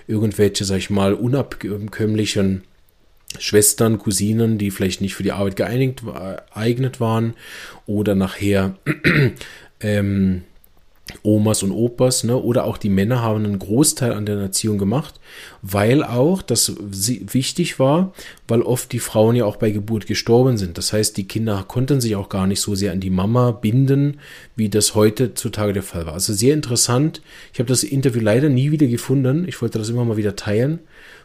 irgendwelche, 0.08 0.64
sag 0.64 0.78
ich 0.78 0.90
mal, 0.90 1.14
unabkömmlichen 1.14 2.64
Schwestern, 3.38 3.98
Cousinen, 3.98 4.58
die 4.58 4.70
vielleicht 4.70 5.00
nicht 5.00 5.14
für 5.14 5.22
die 5.22 5.32
Arbeit 5.32 5.56
geeignet 5.56 7.00
waren 7.00 7.34
oder 7.86 8.14
nachher 8.14 8.76
ähm, 9.80 10.42
Omas 11.22 11.62
und 11.62 11.70
Opas, 11.70 12.24
ne, 12.24 12.36
oder 12.36 12.64
auch 12.64 12.78
die 12.78 12.88
Männer 12.88 13.20
haben 13.20 13.44
einen 13.44 13.58
Großteil 13.58 14.12
an 14.12 14.24
der 14.24 14.38
Erziehung 14.38 14.78
gemacht, 14.78 15.20
weil 15.60 16.02
auch 16.02 16.40
das 16.40 16.74
wichtig 16.78 17.78
war, 17.78 18.14
weil 18.48 18.62
oft 18.62 18.90
die 18.92 18.98
Frauen 18.98 19.36
ja 19.36 19.44
auch 19.44 19.56
bei 19.56 19.70
Geburt 19.70 20.06
gestorben 20.06 20.56
sind. 20.56 20.78
Das 20.78 20.92
heißt, 20.92 21.16
die 21.16 21.28
Kinder 21.28 21.64
konnten 21.68 22.00
sich 22.00 22.16
auch 22.16 22.30
gar 22.30 22.46
nicht 22.46 22.60
so 22.60 22.74
sehr 22.74 22.92
an 22.92 23.00
die 23.00 23.10
Mama 23.10 23.50
binden, 23.50 24.18
wie 24.56 24.70
das 24.70 24.94
heutzutage 24.94 25.74
der 25.74 25.82
Fall 25.82 26.06
war. 26.06 26.14
Also 26.14 26.32
sehr 26.32 26.54
interessant. 26.54 27.20
Ich 27.52 27.58
habe 27.58 27.68
das 27.68 27.84
Interview 27.84 28.22
leider 28.22 28.48
nie 28.48 28.70
wieder 28.70 28.86
gefunden. 28.86 29.46
Ich 29.46 29.60
wollte 29.60 29.78
das 29.78 29.90
immer 29.90 30.04
mal 30.06 30.16
wieder 30.16 30.36
teilen, 30.36 30.80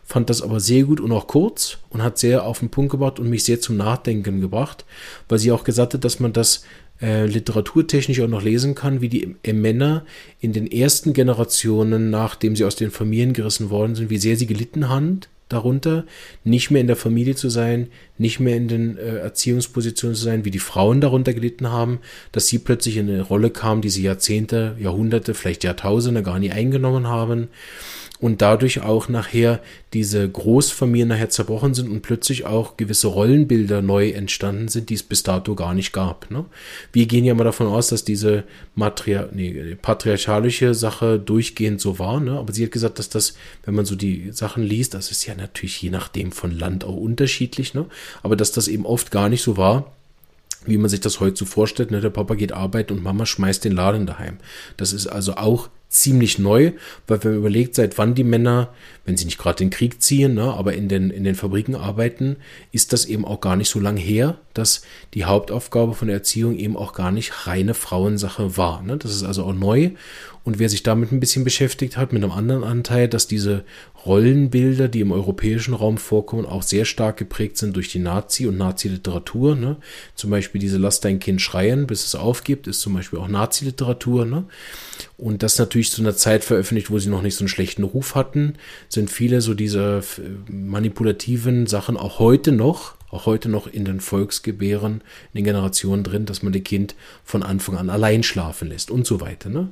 fand 0.10 0.32
das 0.32 0.42
aber 0.42 0.60
sehr 0.60 0.84
gut 0.84 1.00
und 1.00 1.12
auch 1.12 1.28
kurz 1.28 1.78
und 1.92 2.02
hat 2.02 2.18
sehr 2.18 2.44
auf 2.44 2.60
den 2.60 2.70
Punkt 2.70 2.92
gebracht 2.92 3.20
und 3.20 3.30
mich 3.30 3.44
sehr 3.44 3.62
zum 3.62 3.78
Nachdenken 3.78 4.42
gebracht, 4.42 4.84
weil 5.30 5.38
sie 5.38 5.52
auch 5.52 5.64
gesagt 5.64 5.94
hat, 5.94 6.04
dass 6.04 6.20
man 6.20 6.34
das 6.34 6.64
äh, 7.00 7.28
literaturtechnisch 7.28 8.20
auch 8.20 8.28
noch 8.28 8.42
lesen 8.42 8.74
kann, 8.74 9.02
wie 9.02 9.10
die 9.10 9.36
äh, 9.44 9.54
Männer 9.54 10.04
in 10.42 10.52
den 10.52 10.66
ersten 10.66 11.14
Generationen, 11.14 12.10
nachdem 12.10 12.56
sie 12.56 12.66
aus 12.66 12.76
den 12.76 12.90
Familien 12.90 13.34
gerissen 13.34 13.70
worden 13.70 13.94
sind, 13.94 14.10
wie 14.10 14.18
sehr 14.18 14.36
sie 14.36 14.48
gelitten 14.48 14.90
haben 14.90 15.22
darunter, 15.48 16.06
nicht 16.44 16.72
mehr 16.72 16.82
in 16.82 16.88
der 16.88 16.96
Familie 16.96 17.36
zu 17.36 17.50
sein, 17.50 17.88
nicht 18.20 18.40
mehr 18.40 18.56
in 18.56 18.68
den 18.68 18.98
äh, 18.98 19.18
Erziehungspositionen 19.18 20.16
zu 20.16 20.24
sein, 20.24 20.46
wie 20.46 20.52
die 20.52 20.60
Frauen 20.60 21.02
darunter 21.02 21.34
gelitten 21.34 21.72
haben, 21.72 22.00
dass 22.32 22.48
sie 22.48 22.60
plötzlich 22.60 22.98
in 22.98 23.10
eine 23.10 23.22
Rolle 23.22 23.50
kamen, 23.50 23.82
die 23.82 23.90
sie 23.90 24.04
Jahrzehnte, 24.04 24.76
Jahrhunderte, 24.78 25.34
vielleicht 25.34 25.64
Jahrtausende 25.64 26.22
gar 26.22 26.38
nie 26.38 26.52
eingenommen 26.52 27.08
haben 27.08 27.48
und 28.20 28.42
dadurch 28.42 28.82
auch 28.82 29.08
nachher 29.08 29.62
diese 29.94 30.28
Großfamilien 30.30 31.08
nachher 31.08 31.30
zerbrochen 31.30 31.74
sind 31.74 31.90
und 31.90 32.02
plötzlich 32.02 32.46
auch 32.46 32.78
gewisse 32.78 33.08
Rollenbilder 33.08 33.82
neu 33.82 34.10
entstanden 34.10 34.68
sind, 34.68 34.90
die 34.90 34.96
es 34.96 35.04
bis 35.04 35.24
dato 35.24 35.56
gar 35.56 35.74
nicht 35.74 35.94
gab. 35.94 36.30
Ne? 36.30 36.46
Wir 36.92 37.06
gehen 37.06 37.26
ja 37.26 37.34
mal 37.34 37.46
davon 37.46 37.68
aus, 37.68 37.88
dass 37.88 38.04
diese 38.04 38.44
Matria 38.76 39.30
nee, 39.32 39.76
patriarchalische 39.82 40.76
Sache 40.76 41.18
durchgehend 41.18 41.80
so 41.80 41.98
war, 41.98 42.20
ne? 42.20 42.34
aber 42.34 42.52
sie 42.54 42.66
hat 42.66 42.72
gesagt, 42.72 43.00
dass 43.00 43.10
das, 43.10 43.36
wenn 43.64 43.74
man 43.74 43.86
so 43.86 43.96
die 43.96 44.32
Sachen 44.32 44.64
liest, 44.64 44.94
das 44.94 45.12
ist 45.12 45.26
ja 45.26 45.34
natürlich 45.34 45.82
je 45.82 45.90
nachdem 45.90 46.32
von 46.34 46.52
Land 46.52 46.84
auch 46.84 46.98
unterschiedlich, 46.98 47.74
ne? 47.74 47.86
Aber 48.24 48.36
dass 48.36 48.52
das 48.52 48.68
eben 48.68 48.86
oft 48.86 49.12
gar 49.12 49.30
nicht 49.30 49.42
so 49.42 49.58
war, 49.58 49.92
wie 50.66 50.78
man 50.78 50.90
sich 50.90 51.00
das 51.00 51.20
heute 51.20 51.38
so 51.38 51.46
vorstellt, 51.46 51.92
ne? 51.92 52.02
der 52.02 52.10
Papa 52.10 52.36
geht 52.36 52.52
arbeiten 52.52 52.94
und 52.94 53.04
Mama 53.04 53.26
schmeißt 53.26 53.64
den 53.64 53.74
Laden 53.74 54.06
daheim. 54.06 54.38
Das 54.78 54.94
ist 54.94 55.08
also 55.08 55.36
auch 55.36 55.70
ziemlich 55.88 56.38
neu, 56.38 56.74
weil 57.08 57.24
wenn 57.24 57.32
man 57.32 57.40
überlegt, 57.40 57.76
seit 57.76 57.98
wann 57.98 58.14
die 58.14 58.24
Männer, 58.24 58.70
wenn 59.06 59.18
sie 59.18 59.26
nicht 59.26 59.40
gerade 59.40 59.58
den 59.58 59.72
Krieg 59.72 60.02
ziehen, 60.02 60.36
ne, 60.36 60.54
aber 60.54 60.74
in 60.74 60.88
den, 60.88 61.10
in 61.10 61.24
den 61.24 61.36
Fabriken 61.36 61.76
arbeiten, 61.76 62.38
ist 62.72 62.94
das 62.94 63.06
eben 63.06 63.26
auch 63.26 63.42
gar 63.42 63.56
nicht 63.56 63.70
so 63.70 63.80
lang 63.80 63.98
her, 63.98 64.38
dass 64.60 64.84
die 65.14 65.26
Hauptaufgabe 65.26 65.94
von 65.94 66.08
der 66.08 66.18
Erziehung 66.18 66.56
eben 66.56 66.78
auch 66.78 66.94
gar 66.94 67.12
nicht 67.12 67.48
reine 67.48 67.74
Frauensache 67.74 68.58
war. 68.58 68.84
Ne? 68.84 68.98
Das 68.98 69.12
ist 69.12 69.24
also 69.24 69.44
auch 69.46 69.54
neu. 69.54 69.92
Und 70.44 70.58
wer 70.58 70.70
sich 70.70 70.84
damit 70.84 71.12
ein 71.12 71.20
bisschen 71.20 71.44
beschäftigt 71.44 71.98
hat, 71.98 72.14
mit 72.14 72.24
einem 72.24 72.32
anderen 72.32 72.64
Anteil, 72.64 73.08
dass 73.08 73.28
diese 73.28 73.66
Rollenbilder, 74.06 74.88
die 74.88 75.02
im 75.02 75.12
europäischen 75.12 75.74
Raum 75.74 75.98
vorkommen, 75.98 76.46
auch 76.46 76.64
sehr 76.64 76.86
stark 76.86 77.18
geprägt 77.18 77.58
sind 77.58 77.76
durch 77.76 77.90
die 77.90 78.00
Nazi- 78.00 78.48
und 78.48 78.58
Nazi-Literatur. 78.58 79.56
Ne? 79.56 79.78
Zum 80.16 80.30
Beispiel 80.30 80.60
diese 80.60 80.78
Lass 80.78 81.02
dein 81.02 81.20
Kind 81.20 81.42
schreien, 81.42 81.88
bis 81.88 82.06
es 82.06 82.16
aufgibt, 82.16 82.68
ist 82.68 82.80
zum 82.82 82.94
Beispiel 82.94 83.20
auch 83.20 83.28
Nazi-Literatur. 83.28 84.26
Ne? 84.26 84.46
Und 85.18 85.44
das 85.44 85.60
natürlich 85.60 85.92
zu 85.92 86.02
einer 86.02 86.16
Zeit 86.16 86.44
veröffentlicht, 86.44 86.90
wo 86.90 87.00
sie 87.00 87.10
noch 87.10 87.22
nicht 87.22 87.36
so 87.36 87.42
einen 87.42 87.50
schlechten 87.50 87.84
Ruf 87.84 88.16
hatten, 88.16 88.54
sind 88.88 89.12
viele 89.12 89.42
so 89.42 89.54
diese 89.54 90.02
manipulativen 90.50 91.68
Sachen 91.68 91.98
auch 91.98 92.20
heute 92.20 92.54
noch, 92.54 92.96
auch 93.12 93.26
heute 93.26 93.50
noch 93.50 93.68
in 93.68 93.86
den 93.86 94.00
Volksgebären, 94.00 95.02
in 95.34 95.40
den 95.40 95.46
Generationen 95.46 96.04
drin, 96.04 96.26
dass 96.26 96.44
man 96.44 96.54
das 96.54 96.64
Kind 96.64 96.96
von 97.24 97.44
Anfang 97.44 97.78
an 97.78 97.90
allein 97.90 98.24
schlafen 98.24 98.70
lässt 98.70 98.92
und 98.92 99.06
so 99.06 99.22
weiter. 99.22 99.50
Ne? 99.50 99.70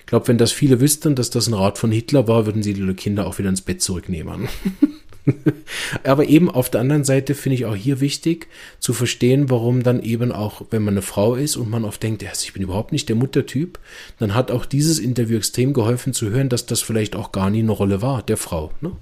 Ich 0.00 0.06
glaube, 0.06 0.28
wenn 0.28 0.38
das 0.38 0.52
viele 0.52 0.80
wüssten, 0.80 1.14
dass 1.14 1.30
das 1.30 1.48
ein 1.48 1.54
Rat 1.54 1.78
von 1.78 1.92
Hitler 1.92 2.28
war, 2.28 2.46
würden 2.46 2.62
sie 2.62 2.74
die 2.74 2.94
Kinder 2.94 3.26
auch 3.26 3.38
wieder 3.38 3.50
ins 3.50 3.62
Bett 3.62 3.82
zurücknehmen. 3.82 4.48
Aber 6.04 6.26
eben 6.26 6.50
auf 6.50 6.70
der 6.70 6.80
anderen 6.80 7.04
Seite 7.04 7.34
finde 7.34 7.54
ich 7.54 7.66
auch 7.66 7.76
hier 7.76 8.00
wichtig 8.00 8.48
zu 8.78 8.92
verstehen, 8.92 9.50
warum 9.50 9.82
dann 9.82 10.02
eben 10.02 10.32
auch, 10.32 10.62
wenn 10.70 10.82
man 10.82 10.94
eine 10.94 11.02
Frau 11.02 11.34
ist 11.34 11.56
und 11.56 11.70
man 11.70 11.84
oft 11.84 12.02
denkt, 12.02 12.22
ich 12.22 12.52
bin 12.52 12.62
überhaupt 12.62 12.92
nicht 12.92 13.08
der 13.08 13.16
Muttertyp, 13.16 13.78
dann 14.18 14.34
hat 14.34 14.50
auch 14.50 14.64
dieses 14.64 14.98
Interview 14.98 15.36
extrem 15.36 15.72
geholfen 15.72 16.12
zu 16.12 16.30
hören, 16.30 16.48
dass 16.48 16.66
das 16.66 16.80
vielleicht 16.80 17.16
auch 17.16 17.32
gar 17.32 17.50
nie 17.50 17.60
eine 17.60 17.72
Rolle 17.72 18.02
war, 18.02 18.22
der 18.22 18.36
Frau. 18.36 18.72
Ne? 18.80 18.92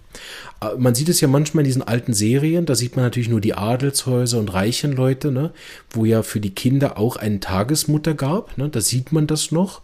Äh, 0.60 0.76
man 0.78 0.94
sieht 0.94 1.08
es 1.08 1.20
ja 1.20 1.28
manchmal 1.28 1.62
in 1.62 1.68
diesen 1.68 1.82
alten 1.82 2.14
Serien, 2.14 2.66
da 2.66 2.74
sieht 2.74 2.96
man 2.96 3.04
natürlich 3.04 3.28
nur 3.28 3.40
die 3.40 3.54
Adelshäuser 3.54 4.38
und 4.38 4.52
reichen 4.52 4.92
Leute, 4.92 5.30
ne? 5.32 5.52
wo 5.90 6.04
ja 6.04 6.22
für 6.22 6.40
die 6.40 6.54
Kinder 6.54 6.98
auch 6.98 7.16
eine 7.16 7.40
Tagesmutter 7.40 8.14
gab. 8.14 8.56
Ne? 8.58 8.68
Da 8.68 8.80
sieht 8.80 9.12
man 9.12 9.26
das 9.26 9.52
noch. 9.52 9.82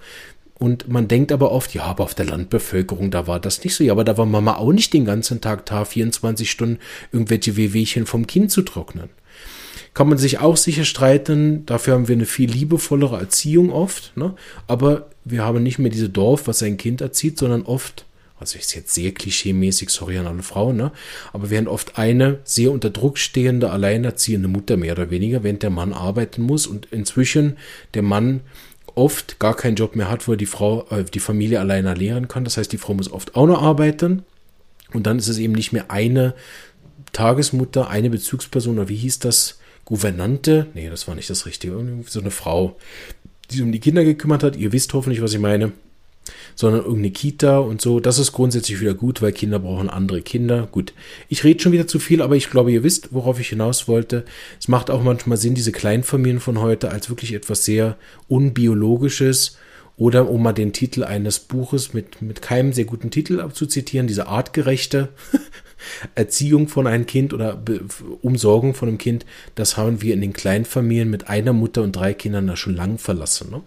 Und 0.62 0.88
man 0.88 1.08
denkt 1.08 1.32
aber 1.32 1.50
oft, 1.50 1.74
ja, 1.74 1.82
aber 1.82 2.04
auf 2.04 2.14
der 2.14 2.26
Landbevölkerung, 2.26 3.10
da 3.10 3.26
war 3.26 3.40
das 3.40 3.64
nicht 3.64 3.74
so. 3.74 3.82
Ja, 3.82 3.90
aber 3.90 4.04
da 4.04 4.16
war 4.16 4.26
Mama 4.26 4.58
auch 4.58 4.72
nicht 4.72 4.92
den 4.92 5.04
ganzen 5.04 5.40
Tag 5.40 5.66
da, 5.66 5.84
24 5.84 6.48
Stunden 6.48 6.78
irgendwelche 7.10 7.56
Wehwehchen 7.56 8.06
vom 8.06 8.28
Kind 8.28 8.52
zu 8.52 8.62
trocknen. 8.62 9.10
Kann 9.92 10.08
man 10.08 10.18
sich 10.18 10.38
auch 10.38 10.56
sicher 10.56 10.84
streiten, 10.84 11.66
dafür 11.66 11.94
haben 11.94 12.06
wir 12.06 12.14
eine 12.14 12.26
viel 12.26 12.48
liebevollere 12.48 13.18
Erziehung 13.18 13.72
oft, 13.72 14.16
ne? 14.16 14.36
aber 14.68 15.10
wir 15.24 15.42
haben 15.42 15.64
nicht 15.64 15.80
mehr 15.80 15.90
diese 15.90 16.08
Dorf, 16.08 16.46
was 16.46 16.60
sein 16.60 16.76
Kind 16.76 17.00
erzieht, 17.00 17.38
sondern 17.38 17.62
oft, 17.62 18.06
also 18.38 18.56
ist 18.56 18.72
jetzt 18.76 18.94
sehr 18.94 19.10
klischeemäßig, 19.10 19.90
sorry 19.90 20.16
an 20.16 20.28
alle 20.28 20.44
Frauen, 20.44 20.76
ne? 20.76 20.92
aber 21.32 21.50
wir 21.50 21.58
haben 21.58 21.66
oft 21.66 21.98
eine 21.98 22.38
sehr 22.44 22.70
unter 22.70 22.90
Druck 22.90 23.18
stehende, 23.18 23.72
alleinerziehende 23.72 24.46
Mutter 24.46 24.76
mehr 24.76 24.92
oder 24.92 25.10
weniger, 25.10 25.42
während 25.42 25.64
der 25.64 25.70
Mann 25.70 25.92
arbeiten 25.92 26.42
muss 26.42 26.68
und 26.68 26.86
inzwischen 26.92 27.58
der 27.94 28.02
Mann 28.02 28.42
oft 28.94 29.38
gar 29.38 29.54
keinen 29.54 29.76
Job 29.76 29.96
mehr 29.96 30.10
hat, 30.10 30.26
wo 30.28 30.32
er 30.32 30.36
die 30.36 30.46
Frau, 30.46 30.86
äh, 30.90 31.04
die 31.04 31.20
Familie 31.20 31.60
alleine 31.60 31.88
ernähren 31.88 32.28
kann. 32.28 32.44
Das 32.44 32.56
heißt, 32.56 32.72
die 32.72 32.78
Frau 32.78 32.94
muss 32.94 33.12
oft 33.12 33.36
auch 33.36 33.46
noch 33.46 33.62
arbeiten. 33.62 34.24
Und 34.92 35.06
dann 35.06 35.18
ist 35.18 35.28
es 35.28 35.38
eben 35.38 35.54
nicht 35.54 35.72
mehr 35.72 35.90
eine 35.90 36.34
Tagesmutter, 37.12 37.88
eine 37.88 38.10
Bezugsperson, 38.10 38.78
oder 38.78 38.88
wie 38.88 38.96
hieß 38.96 39.18
das? 39.20 39.58
Gouvernante? 39.84 40.68
Nee, 40.74 40.88
das 40.88 41.08
war 41.08 41.14
nicht 41.14 41.28
das 41.28 41.44
Richtige. 41.44 41.84
So 42.06 42.20
eine 42.20 42.30
Frau, 42.30 42.76
die 43.50 43.56
sich 43.56 43.62
um 43.62 43.72
die 43.72 43.80
Kinder 43.80 44.04
gekümmert 44.04 44.42
hat. 44.42 44.56
Ihr 44.56 44.72
wisst 44.72 44.94
hoffentlich, 44.94 45.22
was 45.22 45.32
ich 45.32 45.40
meine 45.40 45.72
sondern 46.54 46.82
irgendeine 46.82 47.10
Kita 47.10 47.58
und 47.58 47.80
so. 47.80 48.00
Das 48.00 48.18
ist 48.18 48.32
grundsätzlich 48.32 48.80
wieder 48.80 48.94
gut, 48.94 49.22
weil 49.22 49.32
Kinder 49.32 49.58
brauchen 49.58 49.90
andere 49.90 50.22
Kinder. 50.22 50.68
Gut, 50.70 50.92
ich 51.28 51.44
rede 51.44 51.60
schon 51.60 51.72
wieder 51.72 51.86
zu 51.86 51.98
viel, 51.98 52.22
aber 52.22 52.36
ich 52.36 52.50
glaube, 52.50 52.72
ihr 52.72 52.82
wisst, 52.82 53.12
worauf 53.12 53.40
ich 53.40 53.48
hinaus 53.48 53.88
wollte. 53.88 54.24
Es 54.60 54.68
macht 54.68 54.90
auch 54.90 55.02
manchmal 55.02 55.38
Sinn, 55.38 55.54
diese 55.54 55.72
Kleinfamilien 55.72 56.40
von 56.40 56.60
heute 56.60 56.90
als 56.90 57.08
wirklich 57.08 57.32
etwas 57.34 57.64
sehr 57.64 57.96
unbiologisches 58.28 59.56
oder 59.96 60.28
um 60.28 60.42
mal 60.42 60.52
den 60.52 60.72
Titel 60.72 61.04
eines 61.04 61.38
Buches 61.38 61.92
mit, 61.92 62.22
mit 62.22 62.42
keinem 62.42 62.72
sehr 62.72 62.86
guten 62.86 63.10
Titel 63.10 63.40
abzuzitieren, 63.40 64.06
diese 64.06 64.26
artgerechte 64.26 65.10
Erziehung 66.14 66.68
von 66.68 66.86
einem 66.86 67.06
Kind 67.06 67.34
oder 67.34 67.62
Umsorgung 68.22 68.74
von 68.74 68.88
einem 68.88 68.98
Kind, 68.98 69.26
das 69.54 69.76
haben 69.76 70.00
wir 70.00 70.14
in 70.14 70.20
den 70.20 70.32
Kleinfamilien 70.32 71.10
mit 71.10 71.28
einer 71.28 71.52
Mutter 71.52 71.82
und 71.82 71.92
drei 71.92 72.14
Kindern 72.14 72.46
da 72.46 72.56
schon 72.56 72.74
lang 72.74 72.98
verlassen. 72.98 73.50
Ne? 73.50 73.62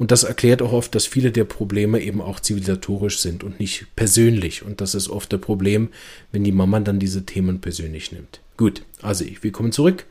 Und 0.00 0.10
das 0.10 0.22
erklärt 0.22 0.62
auch 0.62 0.72
oft, 0.72 0.94
dass 0.94 1.04
viele 1.04 1.30
der 1.30 1.44
Probleme 1.44 2.00
eben 2.00 2.22
auch 2.22 2.40
zivilisatorisch 2.40 3.18
sind 3.18 3.44
und 3.44 3.60
nicht 3.60 3.84
persönlich. 3.96 4.62
Und 4.62 4.80
das 4.80 4.94
ist 4.94 5.10
oft 5.10 5.30
das 5.30 5.42
Problem, 5.42 5.90
wenn 6.32 6.42
die 6.42 6.52
Mama 6.52 6.80
dann 6.80 6.98
diese 6.98 7.26
Themen 7.26 7.60
persönlich 7.60 8.10
nimmt. 8.10 8.40
Gut, 8.56 8.80
also 9.02 9.26
ich, 9.26 9.42
wir 9.42 9.52
kommen 9.52 9.72
zurück. 9.72 10.06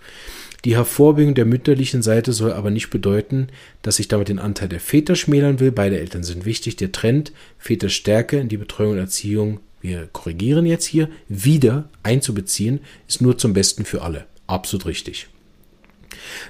Die 0.64 0.76
Hervorbringung 0.76 1.34
der 1.34 1.46
mütterlichen 1.46 2.04
Seite 2.04 2.34
soll 2.34 2.54
aber 2.54 2.70
nicht 2.70 2.92
bedeuten, 2.92 3.48
dass 3.82 3.98
ich 3.98 4.08
damit 4.08 4.28
den 4.28 4.38
Anteil 4.38 4.70
der 4.70 4.80
Väter 4.80 5.16
schmälern 5.16 5.60
will. 5.60 5.72
Beide 5.72 6.00
Eltern 6.00 6.22
sind 6.22 6.46
wichtig. 6.46 6.76
Der 6.76 6.92
Trend, 6.92 7.32
Väter 7.58 7.90
Stärke 7.90 8.38
in 8.38 8.48
die 8.48 8.58
Betreuung 8.58 8.92
und 8.92 9.00
Erziehung, 9.00 9.60
wir 9.82 10.08
korrigieren 10.14 10.68
jetzt 10.68 10.86
hier, 10.86 11.10
wieder 11.30 11.90
einzubeziehen, 12.04 12.82
ist 13.08 13.24
nur 13.24 13.40
zum 13.40 13.54
Besten 13.54 13.86
für 13.86 14.04
alle. 14.04 14.28
Absolut 14.46 14.86
richtig. 14.86 15.30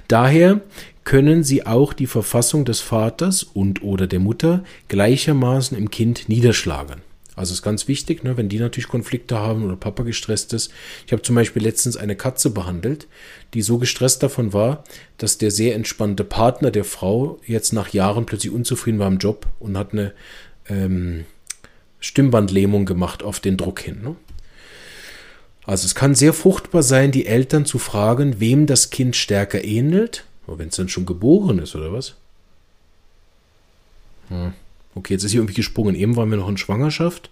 Daher 0.08 0.60
können 1.04 1.42
sie 1.44 1.66
auch 1.66 1.92
die 1.92 2.06
Verfassung 2.06 2.64
des 2.64 2.80
Vaters 2.80 3.42
und 3.42 3.82
oder 3.82 4.06
der 4.06 4.20
Mutter 4.20 4.64
gleichermaßen 4.88 5.76
im 5.76 5.90
Kind 5.90 6.28
niederschlagen. 6.28 7.02
Also 7.36 7.54
ist 7.54 7.62
ganz 7.62 7.88
wichtig, 7.88 8.22
ne, 8.22 8.36
wenn 8.36 8.50
die 8.50 8.58
natürlich 8.58 8.88
Konflikte 8.88 9.38
haben 9.38 9.64
oder 9.64 9.74
Papa 9.74 10.02
gestresst 10.02 10.52
ist. 10.52 10.70
Ich 11.06 11.12
habe 11.12 11.22
zum 11.22 11.34
Beispiel 11.36 11.62
letztens 11.62 11.96
eine 11.96 12.14
Katze 12.14 12.50
behandelt, 12.50 13.08
die 13.54 13.62
so 13.62 13.78
gestresst 13.78 14.22
davon 14.22 14.52
war, 14.52 14.84
dass 15.16 15.38
der 15.38 15.50
sehr 15.50 15.74
entspannte 15.74 16.24
Partner 16.24 16.70
der 16.70 16.84
Frau 16.84 17.38
jetzt 17.46 17.72
nach 17.72 17.88
Jahren 17.94 18.26
plötzlich 18.26 18.52
unzufrieden 18.52 18.98
war 18.98 19.08
im 19.08 19.16
Job 19.16 19.46
und 19.58 19.78
hat 19.78 19.92
eine 19.92 20.12
ähm, 20.68 21.24
Stimmbandlähmung 21.98 22.84
gemacht 22.84 23.22
auf 23.22 23.40
den 23.40 23.56
Druck 23.56 23.80
hin. 23.80 24.02
Ne? 24.02 24.16
Also 25.64 25.86
es 25.86 25.94
kann 25.94 26.14
sehr 26.14 26.32
fruchtbar 26.32 26.82
sein, 26.82 27.12
die 27.12 27.26
Eltern 27.26 27.64
zu 27.64 27.78
fragen, 27.78 28.40
wem 28.40 28.66
das 28.66 28.90
Kind 28.90 29.16
stärker 29.16 29.64
ähnelt. 29.64 30.24
Wenn 30.58 30.68
es 30.68 30.76
dann 30.76 30.88
schon 30.88 31.06
geboren 31.06 31.58
ist, 31.58 31.74
oder 31.76 31.92
was? 31.92 32.16
Hm. 34.28 34.52
Okay, 34.94 35.14
jetzt 35.14 35.24
ist 35.24 35.32
hier 35.32 35.40
irgendwie 35.40 35.54
gesprungen. 35.54 35.94
Eben 35.94 36.16
waren 36.16 36.30
wir 36.30 36.38
noch 36.38 36.48
in 36.48 36.56
Schwangerschaft. 36.56 37.30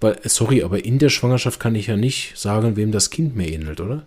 Weil, 0.00 0.18
äh, 0.22 0.28
sorry, 0.28 0.62
aber 0.62 0.84
in 0.84 0.98
der 0.98 1.08
Schwangerschaft 1.08 1.60
kann 1.60 1.74
ich 1.74 1.86
ja 1.86 1.96
nicht 1.96 2.36
sagen, 2.36 2.76
wem 2.76 2.92
das 2.92 3.10
Kind 3.10 3.36
mehr 3.36 3.50
ähnelt, 3.50 3.80
oder? 3.80 4.06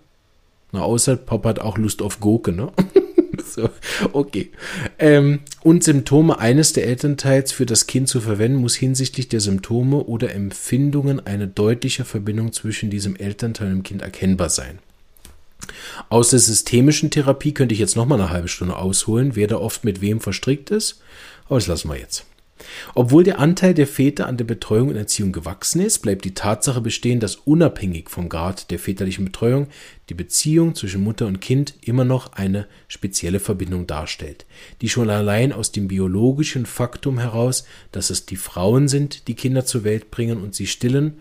Na, 0.72 0.82
außer 0.82 1.16
Papa 1.16 1.50
hat 1.50 1.60
auch 1.60 1.78
Lust 1.78 2.02
auf 2.02 2.20
Gurke, 2.20 2.52
ne? 2.52 2.72
so, 3.46 3.70
okay. 4.14 4.52
Ähm, 5.00 5.40
und 5.64 5.84
Symptome 5.84 6.40
eines 6.40 6.74
der 6.74 6.86
Elternteils 6.86 7.52
für 7.52 7.66
das 7.66 7.88
Kind 7.88 8.10
zu 8.10 8.20
verwenden, 8.20 8.60
muss 8.60 8.76
hinsichtlich 8.76 9.30
der 9.30 9.40
Symptome 9.40 10.04
oder 10.04 10.34
Empfindungen 10.34 11.26
eine 11.26 11.48
deutliche 11.48 12.06
Verbindung 12.06 12.52
zwischen 12.52 12.90
diesem 12.90 13.16
Elternteil 13.16 13.68
und 13.68 13.76
dem 13.76 13.84
Kind 13.84 14.02
erkennbar 14.02 14.50
sein. 14.50 14.80
Aus 16.10 16.30
der 16.30 16.40
systemischen 16.40 17.12
Therapie 17.12 17.54
könnte 17.54 17.74
ich 17.74 17.80
jetzt 17.80 17.96
noch 17.96 18.06
mal 18.06 18.20
eine 18.20 18.30
halbe 18.30 18.48
Stunde 18.48 18.78
ausholen, 18.78 19.36
wer 19.36 19.48
da 19.48 19.58
oft 19.58 19.84
mit 19.84 20.02
wem 20.02 20.20
verstrickt 20.22 20.72
ist, 20.72 21.02
aber 21.46 21.56
das 21.56 21.68
lassen 21.68 21.90
wir 21.90 21.98
jetzt. 21.98 22.26
Obwohl 22.96 23.24
der 23.24 23.40
Anteil 23.40 23.74
der 23.74 23.88
Väter 23.88 24.28
an 24.28 24.38
der 24.38 24.46
Betreuung 24.46 24.90
und 24.90 24.96
Erziehung 24.96 25.32
gewachsen 25.32 25.82
ist, 25.82 26.00
bleibt 26.00 26.26
die 26.26 26.34
Tatsache 26.34 26.82
bestehen, 26.82 27.20
dass 27.20 27.36
unabhängig 27.36 28.10
vom 28.10 28.30
Grad 28.30 28.72
der 28.72 28.80
väterlichen 28.80 29.26
Betreuung 29.26 29.68
die 30.10 30.14
Beziehung 30.14 30.74
zwischen 30.74 31.04
Mutter 31.04 31.28
und 31.28 31.40
Kind 31.40 31.76
immer 31.82 32.06
noch 32.06 32.34
eine 32.34 32.68
spezielle 32.88 33.40
Verbindung 33.40 33.88
darstellt, 33.88 34.46
die 34.82 34.90
schon 34.90 35.10
allein 35.10 35.54
aus 35.54 35.72
dem 35.72 35.88
biologischen 35.88 36.66
Faktum 36.66 37.20
heraus, 37.20 37.66
dass 37.92 38.10
es 38.10 38.26
die 38.26 38.38
Frauen 38.38 38.88
sind, 38.88 39.28
die 39.28 39.36
Kinder 39.36 39.66
zur 39.66 39.84
Welt 39.84 40.10
bringen 40.12 40.42
und 40.42 40.56
sie 40.56 40.68
stillen, 40.68 41.20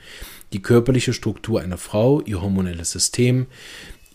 die 0.52 0.62
körperliche 0.62 1.12
Struktur 1.12 1.60
einer 1.60 1.78
Frau, 1.78 2.20
ihr 2.20 2.40
hormonelles 2.40 2.92
System, 2.92 3.46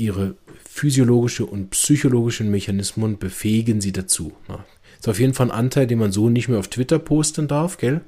ihre 0.02 0.36
physiologische 0.68 1.46
und 1.46 1.70
psychologischen 1.72 2.50
Mechanismen 2.50 3.18
befähigen 3.18 3.82
sie 3.82 3.92
dazu. 3.92 4.34
Ist 5.00 5.08
auf 5.08 5.20
jeden 5.20 5.34
Fall 5.34 5.48
ein 5.48 5.58
Anteil, 5.58 5.88
den 5.88 6.00
man 6.00 6.12
so 6.12 6.30
nicht 6.30 6.48
mehr 6.48 6.60
auf 6.60 6.68
Twitter 6.68 7.00
posten 7.00 7.48
darf, 7.48 7.78
gell? 7.78 8.02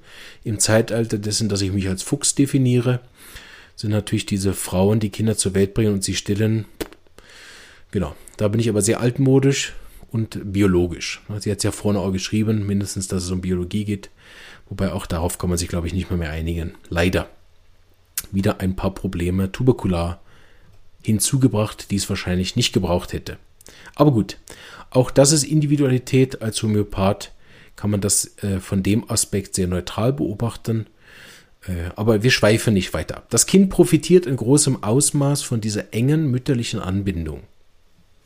Im 0.44 0.60
Zeitalter 0.60 1.18
dessen, 1.18 1.50
dass 1.50 1.62
ich 1.62 1.72
mich 1.72 1.88
als 1.88 2.04
Fuchs 2.04 2.36
definiere, 2.36 3.02
sind 3.76 3.92
natürlich 3.92 4.26
diese 4.26 4.54
Frauen, 4.54 5.00
die 5.00 5.10
Kinder 5.10 5.36
zur 5.36 5.56
Welt 5.56 5.74
bringen 5.74 5.94
und 5.94 6.04
sie 6.04 6.16
stillen. 6.16 6.66
Genau. 7.92 8.16
Da 8.38 8.48
bin 8.48 8.60
ich 8.60 8.70
aber 8.70 8.82
sehr 8.82 9.00
altmodisch 9.00 9.74
und 10.10 10.54
biologisch. 10.54 11.22
Sie 11.40 11.52
hat 11.52 11.58
es 11.58 11.64
ja 11.64 11.72
vorne 11.72 12.00
auch 12.00 12.12
geschrieben, 12.12 12.66
mindestens, 12.66 13.08
dass 13.08 13.24
es 13.24 13.32
um 13.32 13.42
Biologie 13.42 13.86
geht. 13.86 14.10
Wobei 14.70 14.92
auch 14.92 15.06
darauf 15.06 15.38
kann 15.38 15.50
man 15.50 15.58
sich, 15.60 15.70
glaube 15.70 15.88
ich, 15.88 15.94
nicht 15.94 16.10
mehr, 16.10 16.18
mehr 16.18 16.32
einigen. 16.32 16.74
Leider. 16.90 17.30
Wieder 18.32 18.60
ein 18.60 18.76
paar 18.76 18.94
Probleme 18.94 19.52
tuberkular 19.52 20.23
hinzugebracht, 21.04 21.92
die 21.92 21.98
es 21.98 22.10
wahrscheinlich 22.10 22.56
nicht 22.56 22.74
gebraucht 22.74 23.14
hätte. 23.14 23.38
Aber 23.96 24.12
gut, 24.12 24.38
auch 24.90 25.12
das 25.12 25.32
ist 25.32 25.44
Individualität. 25.44 26.42
Als 26.42 26.62
Homöopath 26.64 27.32
kann 27.76 27.90
man 27.90 28.02
das 28.02 28.38
äh, 28.44 28.60
von 28.60 28.84
dem 28.84 29.10
Aspekt 29.10 29.56
sehr 29.56 29.68
neutral 29.68 30.14
beobachten. 30.14 30.88
Äh, 31.68 31.92
aber 31.96 32.24
wir 32.24 32.32
schweifen 32.32 32.74
nicht 32.74 32.94
weiter. 32.94 33.24
Das 33.30 33.46
Kind 33.46 33.70
profitiert 33.70 34.26
in 34.26 34.36
großem 34.36 34.84
Ausmaß 34.84 35.42
von 35.44 35.62
dieser 35.62 35.94
engen 35.94 36.30
mütterlichen 36.30 36.80
Anbindung. 36.80 37.42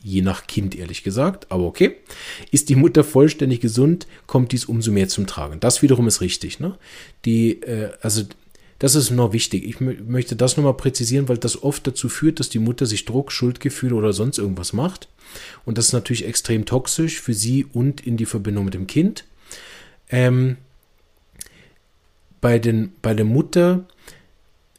Je 0.03 0.21
nach 0.21 0.47
Kind, 0.47 0.75
ehrlich 0.75 1.03
gesagt, 1.03 1.51
aber 1.51 1.63
okay. 1.63 1.95
Ist 2.51 2.69
die 2.69 2.75
Mutter 2.75 3.03
vollständig 3.03 3.61
gesund, 3.61 4.07
kommt 4.25 4.51
dies 4.51 4.65
umso 4.65 4.91
mehr 4.91 5.09
zum 5.09 5.27
Tragen. 5.27 5.59
Das 5.59 5.81
wiederum 5.81 6.07
ist 6.07 6.21
richtig. 6.21 6.59
Ne? 6.59 6.77
Die, 7.25 7.61
äh, 7.63 7.91
also 8.01 8.23
das 8.79 8.95
ist 8.95 9.09
noch 9.09 9.33
wichtig. 9.33 9.65
Ich 9.65 9.79
möchte 9.79 10.35
das 10.35 10.55
nochmal 10.55 10.75
präzisieren, 10.75 11.27
weil 11.27 11.37
das 11.37 11.63
oft 11.63 11.87
dazu 11.87 12.09
führt, 12.09 12.39
dass 12.39 12.49
die 12.49 12.59
Mutter 12.59 12.85
sich 12.85 13.05
Druck, 13.05 13.31
Schuldgefühle 13.31 13.95
oder 13.95 14.13
sonst 14.13 14.37
irgendwas 14.37 14.73
macht. 14.73 15.07
Und 15.65 15.77
das 15.77 15.87
ist 15.87 15.93
natürlich 15.93 16.25
extrem 16.25 16.65
toxisch 16.65 17.19
für 17.19 17.33
sie 17.33 17.65
und 17.65 18.05
in 18.05 18.17
die 18.17 18.25
Verbindung 18.25 18.65
mit 18.65 18.75
dem 18.75 18.87
Kind. 18.87 19.25
Ähm, 20.09 20.57
bei, 22.39 22.59
den, 22.59 22.93
bei 23.01 23.13
der 23.13 23.25
Mutter 23.25 23.85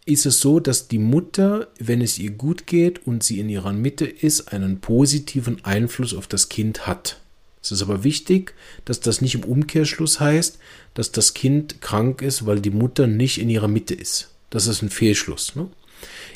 ist 0.07 0.27
es 0.27 0.41
so, 0.41 0.61
dass 0.61 0.89
die 0.89 0.99
Mutter, 0.99 1.69
wenn 1.79 2.01
es 2.01 2.19
ihr 2.19 2.31
gut 2.31 2.67
geht 2.67 3.07
und 3.07 3.23
sie 3.23 3.41
in 3.41 3.49
ihrer 3.49 3.73
Mitte 3.73 4.07
ist, 4.07 4.53
einen 4.53 4.81
positiven 4.81 5.65
Einfluss 5.65 6.15
auf 6.15 6.27
das 6.27 6.49
Kind 6.49 6.87
hat. 6.87 7.21
Es 7.63 7.73
ist 7.73 7.83
aber 7.83 8.05
wichtig, 8.05 8.55
dass 8.85 9.01
das 9.01 9.21
nicht 9.21 9.35
im 9.35 9.45
Umkehrschluss 9.45 10.21
heißt, 10.21 10.59
dass 10.95 11.13
das 11.13 11.35
Kind 11.35 11.81
krank 11.81 12.23
ist, 12.23 12.47
weil 12.47 12.61
die 12.61 12.71
Mutter 12.71 13.07
nicht 13.07 13.39
in 13.39 13.51
ihrer 13.51 13.69
Mitte 13.69 13.95
ist. 13.95 14.31
Das 14.51 14.67
ist 14.67 14.83
ein 14.83 14.91
Fehlschluss. 14.91 15.57
Ne? 15.57 15.69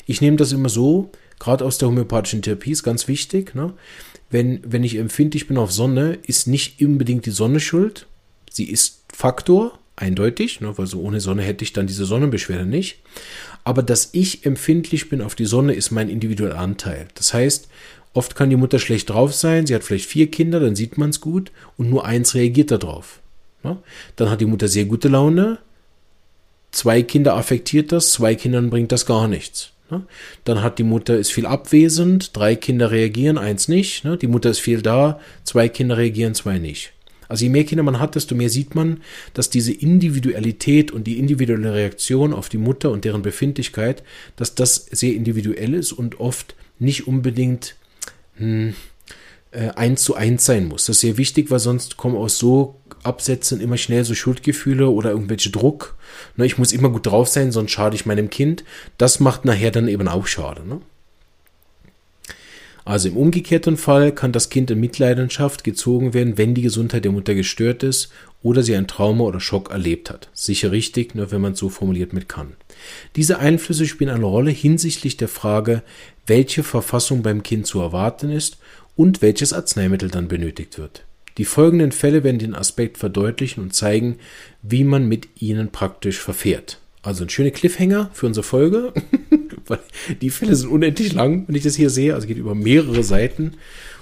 Ich 0.05 0.21
nehme 0.21 0.37
das 0.37 0.51
immer 0.51 0.69
so, 0.69 1.11
gerade 1.39 1.65
aus 1.65 1.77
der 1.77 1.87
homöopathischen 1.87 2.41
Therapie 2.41 2.71
ist 2.71 2.83
ganz 2.83 3.07
wichtig. 3.07 3.55
Ne? 3.55 3.73
Wenn, 4.29 4.59
wenn 4.65 4.83
ich 4.83 4.95
empfindlich 4.95 5.47
bin 5.47 5.57
auf 5.57 5.71
Sonne, 5.71 6.19
ist 6.23 6.47
nicht 6.47 6.81
unbedingt 6.81 7.25
die 7.25 7.31
Sonne 7.31 7.59
schuld. 7.59 8.07
Sie 8.51 8.69
ist 8.69 9.03
Faktor, 9.13 9.79
eindeutig, 9.95 10.61
ne? 10.61 10.77
weil 10.77 10.87
so 10.87 11.01
ohne 11.01 11.19
Sonne 11.19 11.43
hätte 11.43 11.63
ich 11.63 11.73
dann 11.73 11.87
diese 11.87 12.05
Sonnenbeschwerde 12.05 12.65
nicht. 12.65 12.99
Aber 13.63 13.83
dass 13.83 14.09
ich 14.11 14.45
empfindlich 14.45 15.09
bin 15.09 15.21
auf 15.21 15.35
die 15.35 15.45
Sonne, 15.45 15.73
ist 15.73 15.91
mein 15.91 16.09
individueller 16.09 16.57
Anteil. 16.57 17.07
Das 17.15 17.33
heißt, 17.33 17.69
Oft 18.13 18.35
kann 18.35 18.49
die 18.49 18.55
Mutter 18.55 18.79
schlecht 18.79 19.09
drauf 19.09 19.33
sein, 19.33 19.65
sie 19.65 19.73
hat 19.73 19.83
vielleicht 19.83 20.05
vier 20.05 20.29
Kinder, 20.29 20.59
dann 20.59 20.75
sieht 20.75 20.97
man 20.97 21.09
es 21.09 21.19
gut 21.19 21.51
und 21.77 21.89
nur 21.89 22.05
eins 22.05 22.35
reagiert 22.35 22.71
darauf. 22.71 23.21
Ja? 23.63 23.77
Dann 24.15 24.29
hat 24.29 24.41
die 24.41 24.45
Mutter 24.45 24.67
sehr 24.67 24.85
gute 24.85 25.07
Laune, 25.07 25.57
zwei 26.71 27.01
Kinder 27.01 27.35
affektiert 27.35 27.91
das, 27.91 28.11
zwei 28.11 28.35
Kindern 28.35 28.69
bringt 28.69 28.91
das 28.91 29.05
gar 29.05 29.27
nichts. 29.27 29.71
Ja? 29.89 30.03
Dann 30.43 30.61
hat 30.61 30.77
die 30.77 30.83
Mutter 30.83 31.17
ist 31.17 31.31
viel 31.31 31.47
abwesend, 31.47 32.35
drei 32.37 32.55
Kinder 32.55 32.91
reagieren, 32.91 33.37
eins 33.37 33.67
nicht. 33.67 34.03
Ne? 34.03 34.17
Die 34.17 34.27
Mutter 34.27 34.51
ist 34.51 34.59
viel 34.59 34.81
da, 34.81 35.19
zwei 35.43 35.67
Kinder 35.69 35.97
reagieren, 35.97 36.35
zwei 36.35 36.59
nicht. 36.59 36.93
Also 37.29 37.45
je 37.45 37.49
mehr 37.49 37.63
Kinder 37.63 37.83
man 37.83 37.99
hat, 37.99 38.13
desto 38.13 38.35
mehr 38.35 38.49
sieht 38.49 38.75
man, 38.75 39.01
dass 39.33 39.49
diese 39.49 39.73
Individualität 39.73 40.91
und 40.91 41.07
die 41.07 41.17
individuelle 41.17 41.73
Reaktion 41.73 42.31
auf 42.31 42.47
die 42.47 42.57
Mutter 42.57 42.91
und 42.91 43.05
deren 43.05 43.23
Befindlichkeit, 43.23 44.03
dass 44.35 44.53
das 44.53 44.85
sehr 44.91 45.15
individuell 45.15 45.73
ist 45.73 45.93
und 45.93 46.19
oft 46.19 46.53
nicht 46.77 47.07
unbedingt 47.07 47.75
hm, 48.35 48.73
äh, 49.51 49.69
eins 49.69 50.03
zu 50.03 50.15
eins 50.15 50.45
sein 50.45 50.67
muss. 50.67 50.85
Das 50.85 50.97
ist 50.97 51.01
sehr 51.01 51.17
wichtig, 51.17 51.51
weil 51.51 51.59
sonst 51.59 51.97
kommen 51.97 52.15
aus 52.15 52.37
so 52.37 52.75
Absätzen 53.03 53.59
immer 53.61 53.77
schnell 53.77 54.03
so 54.03 54.15
Schuldgefühle 54.15 54.89
oder 54.89 55.11
irgendwelche 55.11 55.51
Druck. 55.51 55.95
Ne, 56.37 56.45
ich 56.45 56.57
muss 56.57 56.71
immer 56.71 56.89
gut 56.89 57.05
drauf 57.05 57.27
sein, 57.27 57.51
sonst 57.51 57.71
schade 57.71 57.95
ich 57.95 58.05
meinem 58.05 58.29
Kind. 58.29 58.63
Das 58.97 59.19
macht 59.19 59.45
nachher 59.45 59.71
dann 59.71 59.87
eben 59.87 60.07
auch 60.07 60.25
schade. 60.25 60.67
Ne? 60.67 60.81
Also 62.85 63.07
im 63.07 63.15
umgekehrten 63.15 63.77
Fall 63.77 64.11
kann 64.11 64.33
das 64.33 64.49
Kind 64.49 64.69
in 64.69 64.79
Mitleidenschaft 64.79 65.63
gezogen 65.63 66.13
werden, 66.13 66.37
wenn 66.37 66.53
die 66.53 66.61
Gesundheit 66.61 67.05
der 67.05 67.13
Mutter 67.13 67.33
gestört 67.33 67.81
ist 67.81 68.11
oder 68.41 68.61
sie 68.61 68.75
ein 68.75 68.87
Trauma 68.87 69.23
oder 69.23 69.39
Schock 69.39 69.71
erlebt 69.71 70.09
hat. 70.09 70.29
Sicher 70.33 70.71
richtig, 70.71 71.15
nur 71.15 71.31
wenn 71.31 71.39
man 71.39 71.53
es 71.53 71.59
so 71.59 71.69
formuliert 71.69 72.11
mit 72.11 72.27
kann. 72.27 72.53
Diese 73.15 73.39
Einflüsse 73.39 73.87
spielen 73.87 74.09
eine 74.09 74.25
Rolle 74.25 74.51
hinsichtlich 74.51 75.15
der 75.15 75.29
Frage, 75.29 75.81
welche 76.25 76.63
Verfassung 76.63 77.23
beim 77.23 77.43
Kind 77.43 77.67
zu 77.67 77.79
erwarten 77.79 78.29
ist 78.29 78.57
und 78.95 79.21
welches 79.21 79.53
Arzneimittel 79.53 80.09
dann 80.09 80.27
benötigt 80.27 80.77
wird. 80.77 81.03
Die 81.37 81.45
folgenden 81.45 81.91
Fälle 81.91 82.23
werden 82.23 82.39
den 82.39 82.55
Aspekt 82.55 82.97
verdeutlichen 82.97 83.63
und 83.63 83.73
zeigen, 83.73 84.19
wie 84.61 84.83
man 84.83 85.07
mit 85.07 85.41
ihnen 85.41 85.71
praktisch 85.71 86.19
verfährt. 86.19 86.79
Also 87.01 87.25
ein 87.25 87.29
schöner 87.29 87.51
Cliffhanger 87.51 88.11
für 88.13 88.27
unsere 88.27 88.43
Folge. 88.43 88.93
die 90.21 90.29
Fälle 90.29 90.55
sind 90.55 90.69
unendlich 90.69 91.13
lang, 91.13 91.45
wenn 91.47 91.55
ich 91.55 91.63
das 91.63 91.75
hier 91.75 91.89
sehe. 91.89 92.13
Also 92.13 92.27
geht 92.27 92.37
über 92.37 92.55
mehrere 92.55 93.03
Seiten 93.03 93.55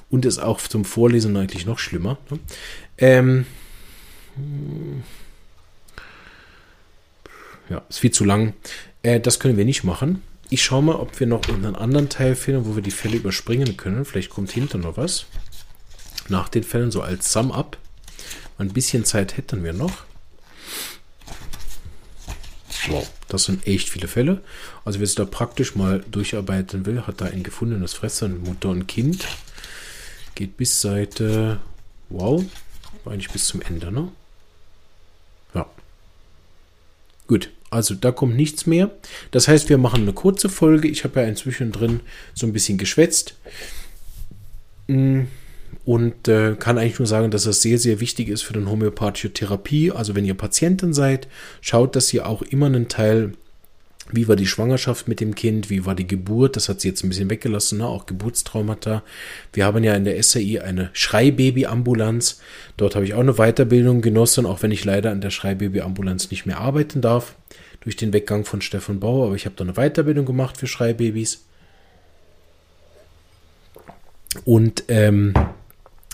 und 0.10 0.26
ist 0.26 0.40
auch 0.40 0.60
zum 0.60 0.86
Vorlesen 0.86 1.36
eigentlich 1.38 1.66
noch 1.66 1.80
schlimmer. 1.80 2.20
Ne? 2.30 2.40
Ähm, 2.98 3.46
ja, 7.70 7.82
ist 7.90 8.00
viel 8.00 8.12
zu 8.12 8.26
lang. 8.26 8.54
Äh, 9.04 9.20
das 9.20 9.40
können 9.40 9.58
wir 9.58 9.66
nicht 9.66 9.84
machen. 9.84 10.22
Ich 10.54 10.66
schaue 10.66 10.84
mal, 10.84 10.96
ob 10.96 11.18
wir 11.18 11.28
noch 11.28 11.48
einen 11.48 11.78
anderen 11.78 12.10
Teil 12.10 12.36
finden, 12.36 12.66
wo 12.66 12.76
wir 12.76 12.84
die 12.84 12.92
Fälle 12.92 13.16
überspringen 13.16 13.78
können. 13.78 14.04
Vielleicht 14.04 14.30
kommt 14.30 14.52
hinter 14.52 14.78
noch 14.78 14.98
was. 14.98 15.26
Nach 16.28 16.50
den 16.50 16.66
Fällen 16.66 16.92
so 16.92 17.02
als 17.02 17.32
Sum-Up. 17.32 17.78
Ein 18.58 18.74
bisschen 18.74 19.06
Zeit 19.06 19.38
hätten 19.38 19.64
wir 19.64 19.72
noch. 19.72 20.04
Wow, 22.90 23.10
das 23.30 23.46
sind 23.46 23.66
echt 23.66 23.88
viele 23.88 24.10
Fälle. 24.10 24.42
Also 24.84 25.00
wer 25.00 25.06
es 25.06 25.16
da 25.16 25.24
praktisch 25.24 25.76
mal 25.76 26.04
durcharbeiten 26.12 26.86
will, 26.86 27.08
hat 27.08 27.22
da 27.22 27.26
ein 27.28 27.44
gefundenes 27.44 27.94
Fressen, 27.94 28.44
Mutter 28.44 28.70
und 28.70 28.88
Kind. 28.88 29.26
Geht 30.36 30.58
bis 30.58 30.82
Seite, 30.82 31.62
wow, 32.10 32.44
eigentlich 33.06 33.30
bis 33.30 33.48
zum 33.48 33.62
Ende, 33.62 33.90
ne? 33.90 34.12
Ja. 35.54 35.66
Gut, 37.28 37.52
also 37.72 37.96
da 37.96 38.12
kommt 38.12 38.36
nichts 38.36 38.68
mehr. 38.68 38.92
Das 39.32 39.48
heißt, 39.48 39.70
wir 39.70 39.78
machen 39.78 40.04
eine 40.04 40.14
kurze 40.14 40.50
Folge. 40.50 40.88
Ich 40.88 41.04
habe 41.04 41.22
ja 41.22 41.26
inzwischen 41.26 41.72
drin 41.72 42.02
so 42.34 42.46
ein 42.46 42.54
bisschen 42.54 42.78
geschwätzt. 42.78 43.36
Mm, 44.88 45.22
und 45.86 46.28
äh, 46.28 46.56
kann 46.60 46.78
eigentlich 46.78 47.00
nur 47.00 47.08
sagen, 47.08 47.32
dass 47.32 47.46
das 47.46 47.62
sehr, 47.62 47.80
sehr 47.80 48.00
wichtig 48.02 48.28
ist 48.28 48.44
für 48.44 48.54
den 48.54 48.70
homöopathische 48.70 49.34
Therapie. 49.34 49.92
Also 49.92 50.16
wenn 50.16 50.26
ihr 50.26 50.36
Patientin 50.36 50.94
seid, 50.94 51.28
schaut, 51.62 51.96
dass 51.96 52.14
ihr 52.14 52.28
auch 52.28 52.42
immer 52.42 52.68
einen 52.68 52.90
Teil 52.90 53.32
wie 54.14 54.28
war 54.28 54.36
die 54.36 54.48
Schwangerschaft 54.48 55.08
mit 55.08 55.20
dem 55.20 55.36
Kind? 55.36 55.70
Wie 55.70 55.86
war 55.86 55.96
die 55.96 56.08
Geburt? 56.08 56.56
Das 56.56 56.68
hat 56.70 56.82
sie 56.82 56.90
jetzt 56.90 57.04
ein 57.04 57.10
bisschen 57.10 57.30
weggelassen, 57.30 57.78
ne? 57.78 57.88
auch 57.88 58.06
Geburtstraumata. 58.06 59.04
Wir 59.54 59.66
haben 59.66 59.84
ja 59.84 59.94
in 59.96 60.04
der 60.04 60.22
SAI 60.22 60.62
eine 60.62 60.90
Schreibaby-Ambulanz. 60.94 62.42
Dort 62.78 62.96
habe 62.96 63.06
ich 63.06 63.14
auch 63.14 63.22
eine 63.22 63.36
Weiterbildung 63.36 64.02
genossen, 64.02 64.46
auch 64.46 64.62
wenn 64.64 64.72
ich 64.72 64.84
leider 64.84 65.12
an 65.12 65.22
der 65.22 65.30
Schreibaby-Ambulanz 65.30 66.30
nicht 66.30 66.46
mehr 66.46 66.60
arbeiten 66.60 67.02
darf, 67.02 67.36
durch 67.82 67.96
den 67.96 68.14
Weggang 68.14 68.46
von 68.46 68.62
Stefan 68.62 69.00
Bauer. 69.00 69.28
Aber 69.28 69.36
ich 69.36 69.46
habe 69.46 69.56
da 69.56 69.64
eine 69.64 69.74
Weiterbildung 69.74 70.26
gemacht 70.26 70.58
für 70.58 70.68
Schreibabys. 70.68 71.46
Und 74.46 74.86
ähm, 74.88 75.34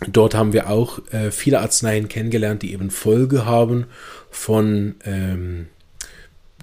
Dort 0.05 0.35
haben 0.35 0.53
wir 0.53 0.69
auch 0.69 0.99
äh, 1.11 1.31
viele 1.31 1.59
Arzneien 1.59 2.07
kennengelernt, 2.07 2.61
die 2.61 2.71
eben 2.71 2.91
Folge 2.91 3.45
haben 3.45 3.87
von 4.29 4.95
ähm, 5.05 5.69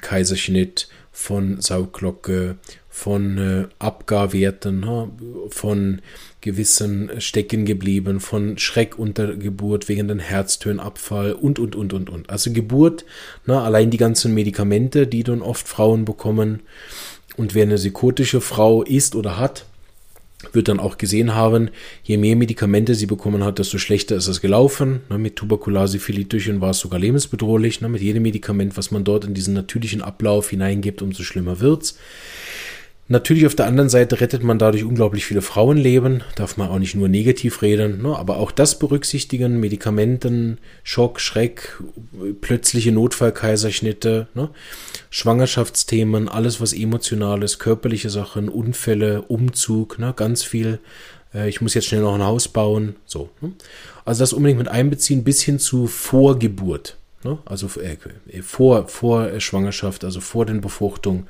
Kaiserschnitt, 0.00 0.88
von 1.14 1.60
Sauglocke, 1.60 2.56
von 2.90 3.38
äh, 3.38 3.66
Abgarwerten, 3.78 4.84
von 5.48 6.02
gewissen 6.40 7.08
Stecken 7.18 7.64
geblieben, 7.64 8.18
von 8.18 8.58
Schreck 8.58 8.98
unter 8.98 9.36
Geburt 9.36 9.88
wegen 9.88 10.08
den 10.08 10.18
Herztönabfall 10.18 11.32
und, 11.32 11.60
und, 11.60 11.76
und, 11.76 11.92
und, 11.92 12.10
und. 12.10 12.28
Also 12.28 12.52
Geburt, 12.52 13.04
ne, 13.46 13.60
allein 13.60 13.90
die 13.90 13.96
ganzen 13.96 14.34
Medikamente, 14.34 15.06
die 15.06 15.22
dann 15.22 15.40
oft 15.40 15.68
Frauen 15.68 16.04
bekommen. 16.04 16.60
Und 17.36 17.54
wer 17.54 17.62
eine 17.62 17.76
psychotische 17.76 18.40
Frau 18.40 18.82
ist 18.82 19.14
oder 19.14 19.38
hat, 19.38 19.66
wird 20.52 20.68
dann 20.68 20.80
auch 20.80 20.98
gesehen 20.98 21.34
haben, 21.34 21.70
je 22.02 22.16
mehr 22.16 22.36
Medikamente 22.36 22.94
sie 22.94 23.06
bekommen 23.06 23.44
hat, 23.44 23.58
desto 23.58 23.78
schlechter 23.78 24.16
ist 24.16 24.28
es 24.28 24.40
gelaufen. 24.40 25.00
Ne, 25.10 25.18
mit 25.18 25.36
Tuberkulose, 25.36 25.98
Philitüchen 25.98 26.60
war 26.60 26.70
es 26.70 26.78
sogar 26.78 27.00
lebensbedrohlich. 27.00 27.80
Ne, 27.80 27.88
mit 27.88 28.02
jedem 28.02 28.22
Medikament, 28.22 28.76
was 28.76 28.90
man 28.90 29.04
dort 29.04 29.24
in 29.24 29.34
diesen 29.34 29.54
natürlichen 29.54 30.02
Ablauf 30.02 30.50
hineingibt, 30.50 31.02
umso 31.02 31.22
schlimmer 31.22 31.60
wird's. 31.60 31.98
Natürlich 33.06 33.44
auf 33.44 33.54
der 33.54 33.66
anderen 33.66 33.90
Seite 33.90 34.22
rettet 34.22 34.42
man 34.42 34.58
dadurch 34.58 34.82
unglaublich 34.82 35.26
viele 35.26 35.42
Frauenleben, 35.42 36.22
darf 36.36 36.56
man 36.56 36.70
auch 36.70 36.78
nicht 36.78 36.94
nur 36.94 37.08
negativ 37.08 37.60
reden, 37.60 38.00
ne? 38.00 38.16
aber 38.16 38.38
auch 38.38 38.50
das 38.50 38.78
berücksichtigen, 38.78 39.60
Medikamenten, 39.60 40.56
Schock, 40.84 41.20
Schreck, 41.20 41.82
plötzliche 42.40 42.92
Notfallkaiserschnitte, 42.92 44.28
ne? 44.32 44.48
Schwangerschaftsthemen, 45.14 46.28
alles 46.28 46.60
was 46.60 46.72
emotional 46.72 47.44
ist, 47.44 47.60
körperliche 47.60 48.10
Sachen, 48.10 48.48
Unfälle, 48.48 49.22
Umzug, 49.22 50.00
ne? 50.00 50.12
ganz 50.16 50.42
viel. 50.42 50.80
Äh, 51.32 51.48
ich 51.48 51.60
muss 51.60 51.74
jetzt 51.74 51.86
schnell 51.86 52.00
noch 52.00 52.16
ein 52.16 52.24
Haus 52.24 52.48
bauen, 52.48 52.96
so. 53.06 53.30
Ne? 53.40 53.52
Also 54.04 54.24
das 54.24 54.32
unbedingt 54.32 54.58
mit 54.58 54.66
einbeziehen 54.66 55.22
bis 55.22 55.40
hin 55.40 55.60
zu 55.60 55.86
Vorgeburt, 55.86 56.96
ne? 57.24 57.38
also 57.44 57.68
äh, 57.80 57.96
vor, 58.42 58.88
vor 58.88 59.40
Schwangerschaft, 59.40 60.04
also 60.04 60.20
vor 60.20 60.46
den 60.46 60.60
Befruchtung 60.60 61.26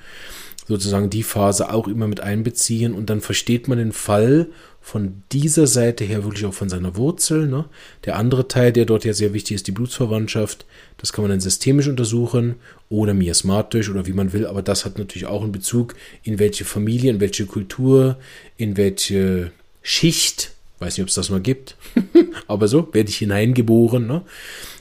sozusagen 0.66 1.10
die 1.10 1.22
Phase 1.22 1.72
auch 1.72 1.88
immer 1.88 2.08
mit 2.08 2.20
einbeziehen 2.20 2.94
und 2.94 3.10
dann 3.10 3.20
versteht 3.20 3.68
man 3.68 3.78
den 3.78 3.92
Fall 3.92 4.48
von 4.80 5.22
dieser 5.32 5.66
Seite 5.66 6.04
her 6.04 6.24
wirklich 6.24 6.44
auch 6.44 6.54
von 6.54 6.68
seiner 6.68 6.96
Wurzel. 6.96 7.46
Ne? 7.46 7.64
Der 8.04 8.16
andere 8.16 8.48
Teil, 8.48 8.72
der 8.72 8.84
dort 8.84 9.04
ja 9.04 9.14
sehr 9.14 9.32
wichtig 9.32 9.54
ist, 9.54 9.66
die 9.66 9.72
Blutsverwandtschaft, 9.72 10.66
das 10.98 11.12
kann 11.12 11.22
man 11.22 11.30
dann 11.30 11.40
systemisch 11.40 11.88
untersuchen 11.88 12.56
oder 12.90 13.14
miasmatisch 13.14 13.88
oder 13.88 14.06
wie 14.06 14.12
man 14.12 14.32
will, 14.32 14.46
aber 14.46 14.62
das 14.62 14.84
hat 14.84 14.98
natürlich 14.98 15.26
auch 15.26 15.42
einen 15.42 15.52
Bezug 15.52 15.94
in 16.22 16.38
welche 16.38 16.64
Familie, 16.64 17.10
in 17.10 17.20
welche 17.20 17.46
Kultur, 17.46 18.18
in 18.56 18.76
welche 18.76 19.52
Schicht, 19.82 20.52
weiß 20.80 20.96
nicht, 20.96 21.02
ob 21.02 21.08
es 21.08 21.14
das 21.14 21.30
mal 21.30 21.40
gibt, 21.40 21.76
aber 22.46 22.68
so 22.68 22.86
werde 22.92 23.08
ich 23.08 23.16
hineingeboren. 23.16 24.06
Ne? 24.06 24.22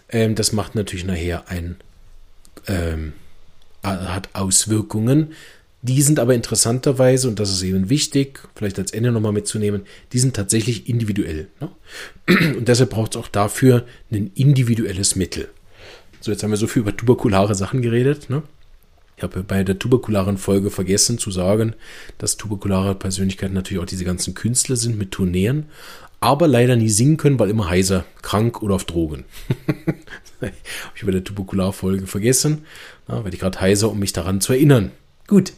Ähm, 0.09 0.35
das 0.35 0.51
macht 0.51 0.75
natürlich 0.75 1.05
nachher 1.05 1.49
ein, 1.49 1.77
ähm, 2.67 3.13
hat 3.83 4.29
Auswirkungen 4.33 5.33
die 5.83 6.01
sind 6.01 6.17
aber 6.17 6.33
interessanterweise, 6.33 7.27
und 7.27 7.41
das 7.41 7.51
ist 7.51 7.61
eben 7.61 7.89
wichtig, 7.89 8.39
vielleicht 8.55 8.79
als 8.79 8.91
Ende 8.91 9.11
nochmal 9.11 9.33
mitzunehmen, 9.33 9.81
die 10.13 10.19
sind 10.19 10.33
tatsächlich 10.33 10.87
individuell. 10.87 11.49
Ne? 11.59 11.69
Und 12.57 12.69
deshalb 12.69 12.91
braucht 12.91 13.15
es 13.15 13.21
auch 13.21 13.27
dafür 13.27 13.85
ein 14.09 14.31
individuelles 14.33 15.17
Mittel. 15.17 15.49
So, 16.21 16.31
jetzt 16.31 16.41
haben 16.41 16.51
wir 16.51 16.57
so 16.57 16.67
viel 16.67 16.83
über 16.83 16.95
tuberkulare 16.95 17.53
Sachen 17.53 17.81
geredet. 17.81 18.29
Ne? 18.29 18.43
Ich 19.17 19.23
habe 19.23 19.43
bei 19.43 19.65
der 19.65 19.77
tuberkularen 19.77 20.37
Folge 20.37 20.71
vergessen 20.71 21.17
zu 21.17 21.31
sagen, 21.31 21.75
dass 22.17 22.37
tuberkulare 22.37 22.95
Persönlichkeiten 22.95 23.53
natürlich 23.53 23.83
auch 23.83 23.87
diese 23.87 24.05
ganzen 24.05 24.35
Künstler 24.35 24.77
sind 24.77 24.97
mit 24.97 25.11
Tourneen, 25.11 25.65
aber 26.23 26.47
leider 26.47 26.75
nie 26.75 26.89
singen 26.89 27.17
können, 27.17 27.37
weil 27.37 27.49
immer 27.49 27.69
heiser, 27.69 28.05
krank 28.21 28.61
oder 28.61 28.75
auf 28.75 28.85
Drogen. 28.85 29.25
habe 30.41 30.53
ich 30.95 31.05
bei 31.05 31.11
der 31.11 31.23
Tuberkular-Folge 31.23 32.07
vergessen. 32.07 32.65
Da 33.07 33.23
werde 33.23 33.35
ich 33.35 33.39
gerade 33.41 33.59
heiser, 33.59 33.91
um 33.91 33.99
mich 33.99 34.13
daran 34.13 34.41
zu 34.41 34.53
erinnern. 34.53 34.91
Gut, 35.27 35.53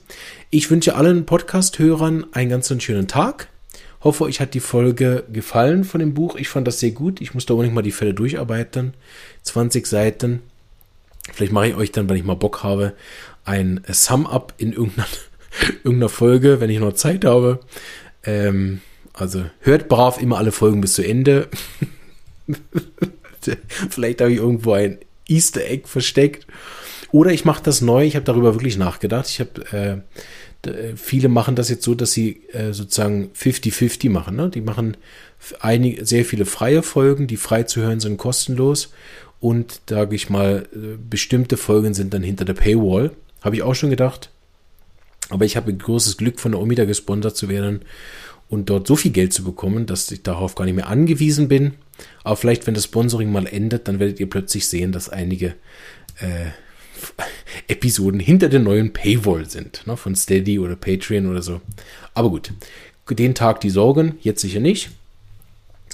ich 0.49 0.69
wünsche 0.69 0.95
allen 0.95 1.25
Podcast-Hörern 1.25 2.27
einen 2.33 2.49
ganz 2.49 2.73
schönen 2.81 3.07
Tag. 3.07 3.47
Hoffe, 4.01 4.23
euch 4.23 4.39
hat 4.39 4.53
die 4.53 4.59
Folge 4.59 5.23
gefallen 5.31 5.83
von 5.83 5.99
dem 5.99 6.13
Buch. 6.13 6.35
Ich 6.35 6.49
fand 6.49 6.67
das 6.67 6.79
sehr 6.79 6.91
gut. 6.91 7.21
Ich 7.21 7.33
muss 7.33 7.45
da 7.45 7.53
unbedingt 7.53 7.75
mal 7.75 7.81
die 7.81 7.91
Fälle 7.91 8.13
durcharbeiten. 8.13 8.93
20 9.43 9.85
Seiten. 9.87 10.41
Vielleicht 11.33 11.51
mache 11.51 11.69
ich 11.69 11.75
euch 11.75 11.91
dann, 11.91 12.07
wenn 12.09 12.17
ich 12.17 12.23
mal 12.23 12.35
Bock 12.35 12.63
habe, 12.63 12.93
ein 13.45 13.81
Sum-Up 13.87 14.53
in 14.57 14.73
irgendeiner, 14.73 15.07
irgendeiner 15.83 16.09
Folge, 16.09 16.59
wenn 16.59 16.69
ich 16.69 16.79
noch 16.79 16.93
Zeit 16.93 17.25
habe. 17.25 17.59
Ähm, 18.23 18.81
also 19.15 19.45
hört 19.61 19.87
brav 19.87 20.21
immer 20.21 20.37
alle 20.37 20.51
Folgen 20.51 20.81
bis 20.81 20.93
zu 20.93 21.05
Ende. 21.05 21.47
Vielleicht 23.89 24.21
habe 24.21 24.31
ich 24.31 24.37
irgendwo 24.37 24.73
ein 24.73 24.99
Easter 25.27 25.65
Egg 25.65 25.87
versteckt. 25.87 26.47
Oder 27.11 27.31
ich 27.31 27.45
mache 27.45 27.63
das 27.63 27.81
neu, 27.81 28.05
ich 28.05 28.15
habe 28.15 28.25
darüber 28.25 28.55
wirklich 28.55 28.77
nachgedacht. 28.77 29.29
Ich 29.29 29.39
habe 29.39 29.71
äh, 29.71 30.67
äh, 30.67 30.95
viele 30.95 31.29
machen 31.29 31.55
das 31.55 31.69
jetzt 31.69 31.83
so, 31.83 31.95
dass 31.95 32.11
sie 32.11 32.43
äh, 32.51 32.73
sozusagen 32.73 33.31
50-50 33.35 34.09
machen. 34.09 34.35
Ne? 34.35 34.49
Die 34.49 34.61
machen 34.61 34.97
einige, 35.59 36.05
sehr 36.05 36.25
viele 36.25 36.45
freie 36.45 36.83
Folgen, 36.83 37.27
die 37.27 37.37
frei 37.37 37.63
zu 37.63 37.81
hören 37.81 37.99
sind 37.99 38.17
kostenlos. 38.17 38.91
Und 39.39 39.81
sage 39.89 40.15
ich 40.15 40.29
mal, 40.29 40.67
äh, 40.73 40.97
bestimmte 40.97 41.57
Folgen 41.57 41.93
sind 41.93 42.13
dann 42.13 42.23
hinter 42.23 42.45
der 42.45 42.53
Paywall. 42.53 43.11
Habe 43.41 43.55
ich 43.55 43.63
auch 43.63 43.75
schon 43.75 43.89
gedacht. 43.89 44.29
Aber 45.29 45.45
ich 45.45 45.57
habe 45.57 45.73
großes 45.73 46.17
Glück, 46.17 46.39
von 46.39 46.51
der 46.51 46.61
Omida 46.61 46.85
gesponsert 46.85 47.35
zu 47.35 47.49
werden 47.49 47.81
und 48.49 48.69
dort 48.69 48.87
so 48.87 48.95
viel 48.95 49.11
Geld 49.11 49.33
zu 49.33 49.43
bekommen, 49.43 49.85
dass 49.85 50.11
ich 50.11 50.23
darauf 50.23 50.55
gar 50.55 50.65
nicht 50.65 50.75
mehr 50.75 50.87
angewiesen 50.87 51.47
bin. 51.47 51.73
Aber 52.23 52.35
vielleicht, 52.35 52.67
wenn 52.67 52.73
das 52.73 52.85
Sponsoring 52.85 53.31
mal 53.31 53.47
endet, 53.47 53.87
dann 53.87 53.99
werdet 53.99 54.19
ihr 54.19 54.29
plötzlich 54.29 54.67
sehen, 54.67 54.91
dass 54.91 55.09
einige 55.09 55.55
äh, 56.19 56.51
Episoden 57.67 58.19
hinter 58.19 58.49
der 58.49 58.59
neuen 58.59 58.93
Paywall 58.93 59.49
sind, 59.49 59.85
ne, 59.87 59.97
von 59.97 60.15
Steady 60.15 60.59
oder 60.59 60.75
Patreon 60.75 61.27
oder 61.27 61.41
so. 61.41 61.61
Aber 62.13 62.29
gut, 62.29 62.51
den 63.09 63.35
Tag 63.35 63.61
die 63.61 63.69
Sorgen, 63.69 64.17
jetzt 64.21 64.41
sicher 64.41 64.59
nicht. 64.59 64.89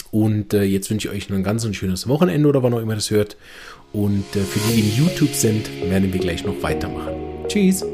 Und 0.09 0.53
äh, 0.53 0.63
jetzt 0.63 0.89
wünsche 0.89 1.07
ich 1.07 1.13
euch 1.13 1.29
noch 1.29 1.37
ein 1.37 1.43
ganz 1.43 1.63
ein 1.63 1.73
schönes 1.73 2.07
Wochenende 2.07 2.49
oder 2.49 2.63
wann 2.63 2.73
auch 2.73 2.79
immer 2.79 2.95
das 2.95 3.11
hört. 3.11 3.37
Und 3.93 4.35
äh, 4.35 4.39
für 4.39 4.59
die, 4.59 4.81
die 4.81 4.89
in 4.89 5.05
YouTube 5.05 5.33
sind, 5.33 5.69
werden 5.89 6.11
wir 6.11 6.19
gleich 6.19 6.45
noch 6.45 6.61
weitermachen. 6.61 7.13
Tschüss! 7.47 7.85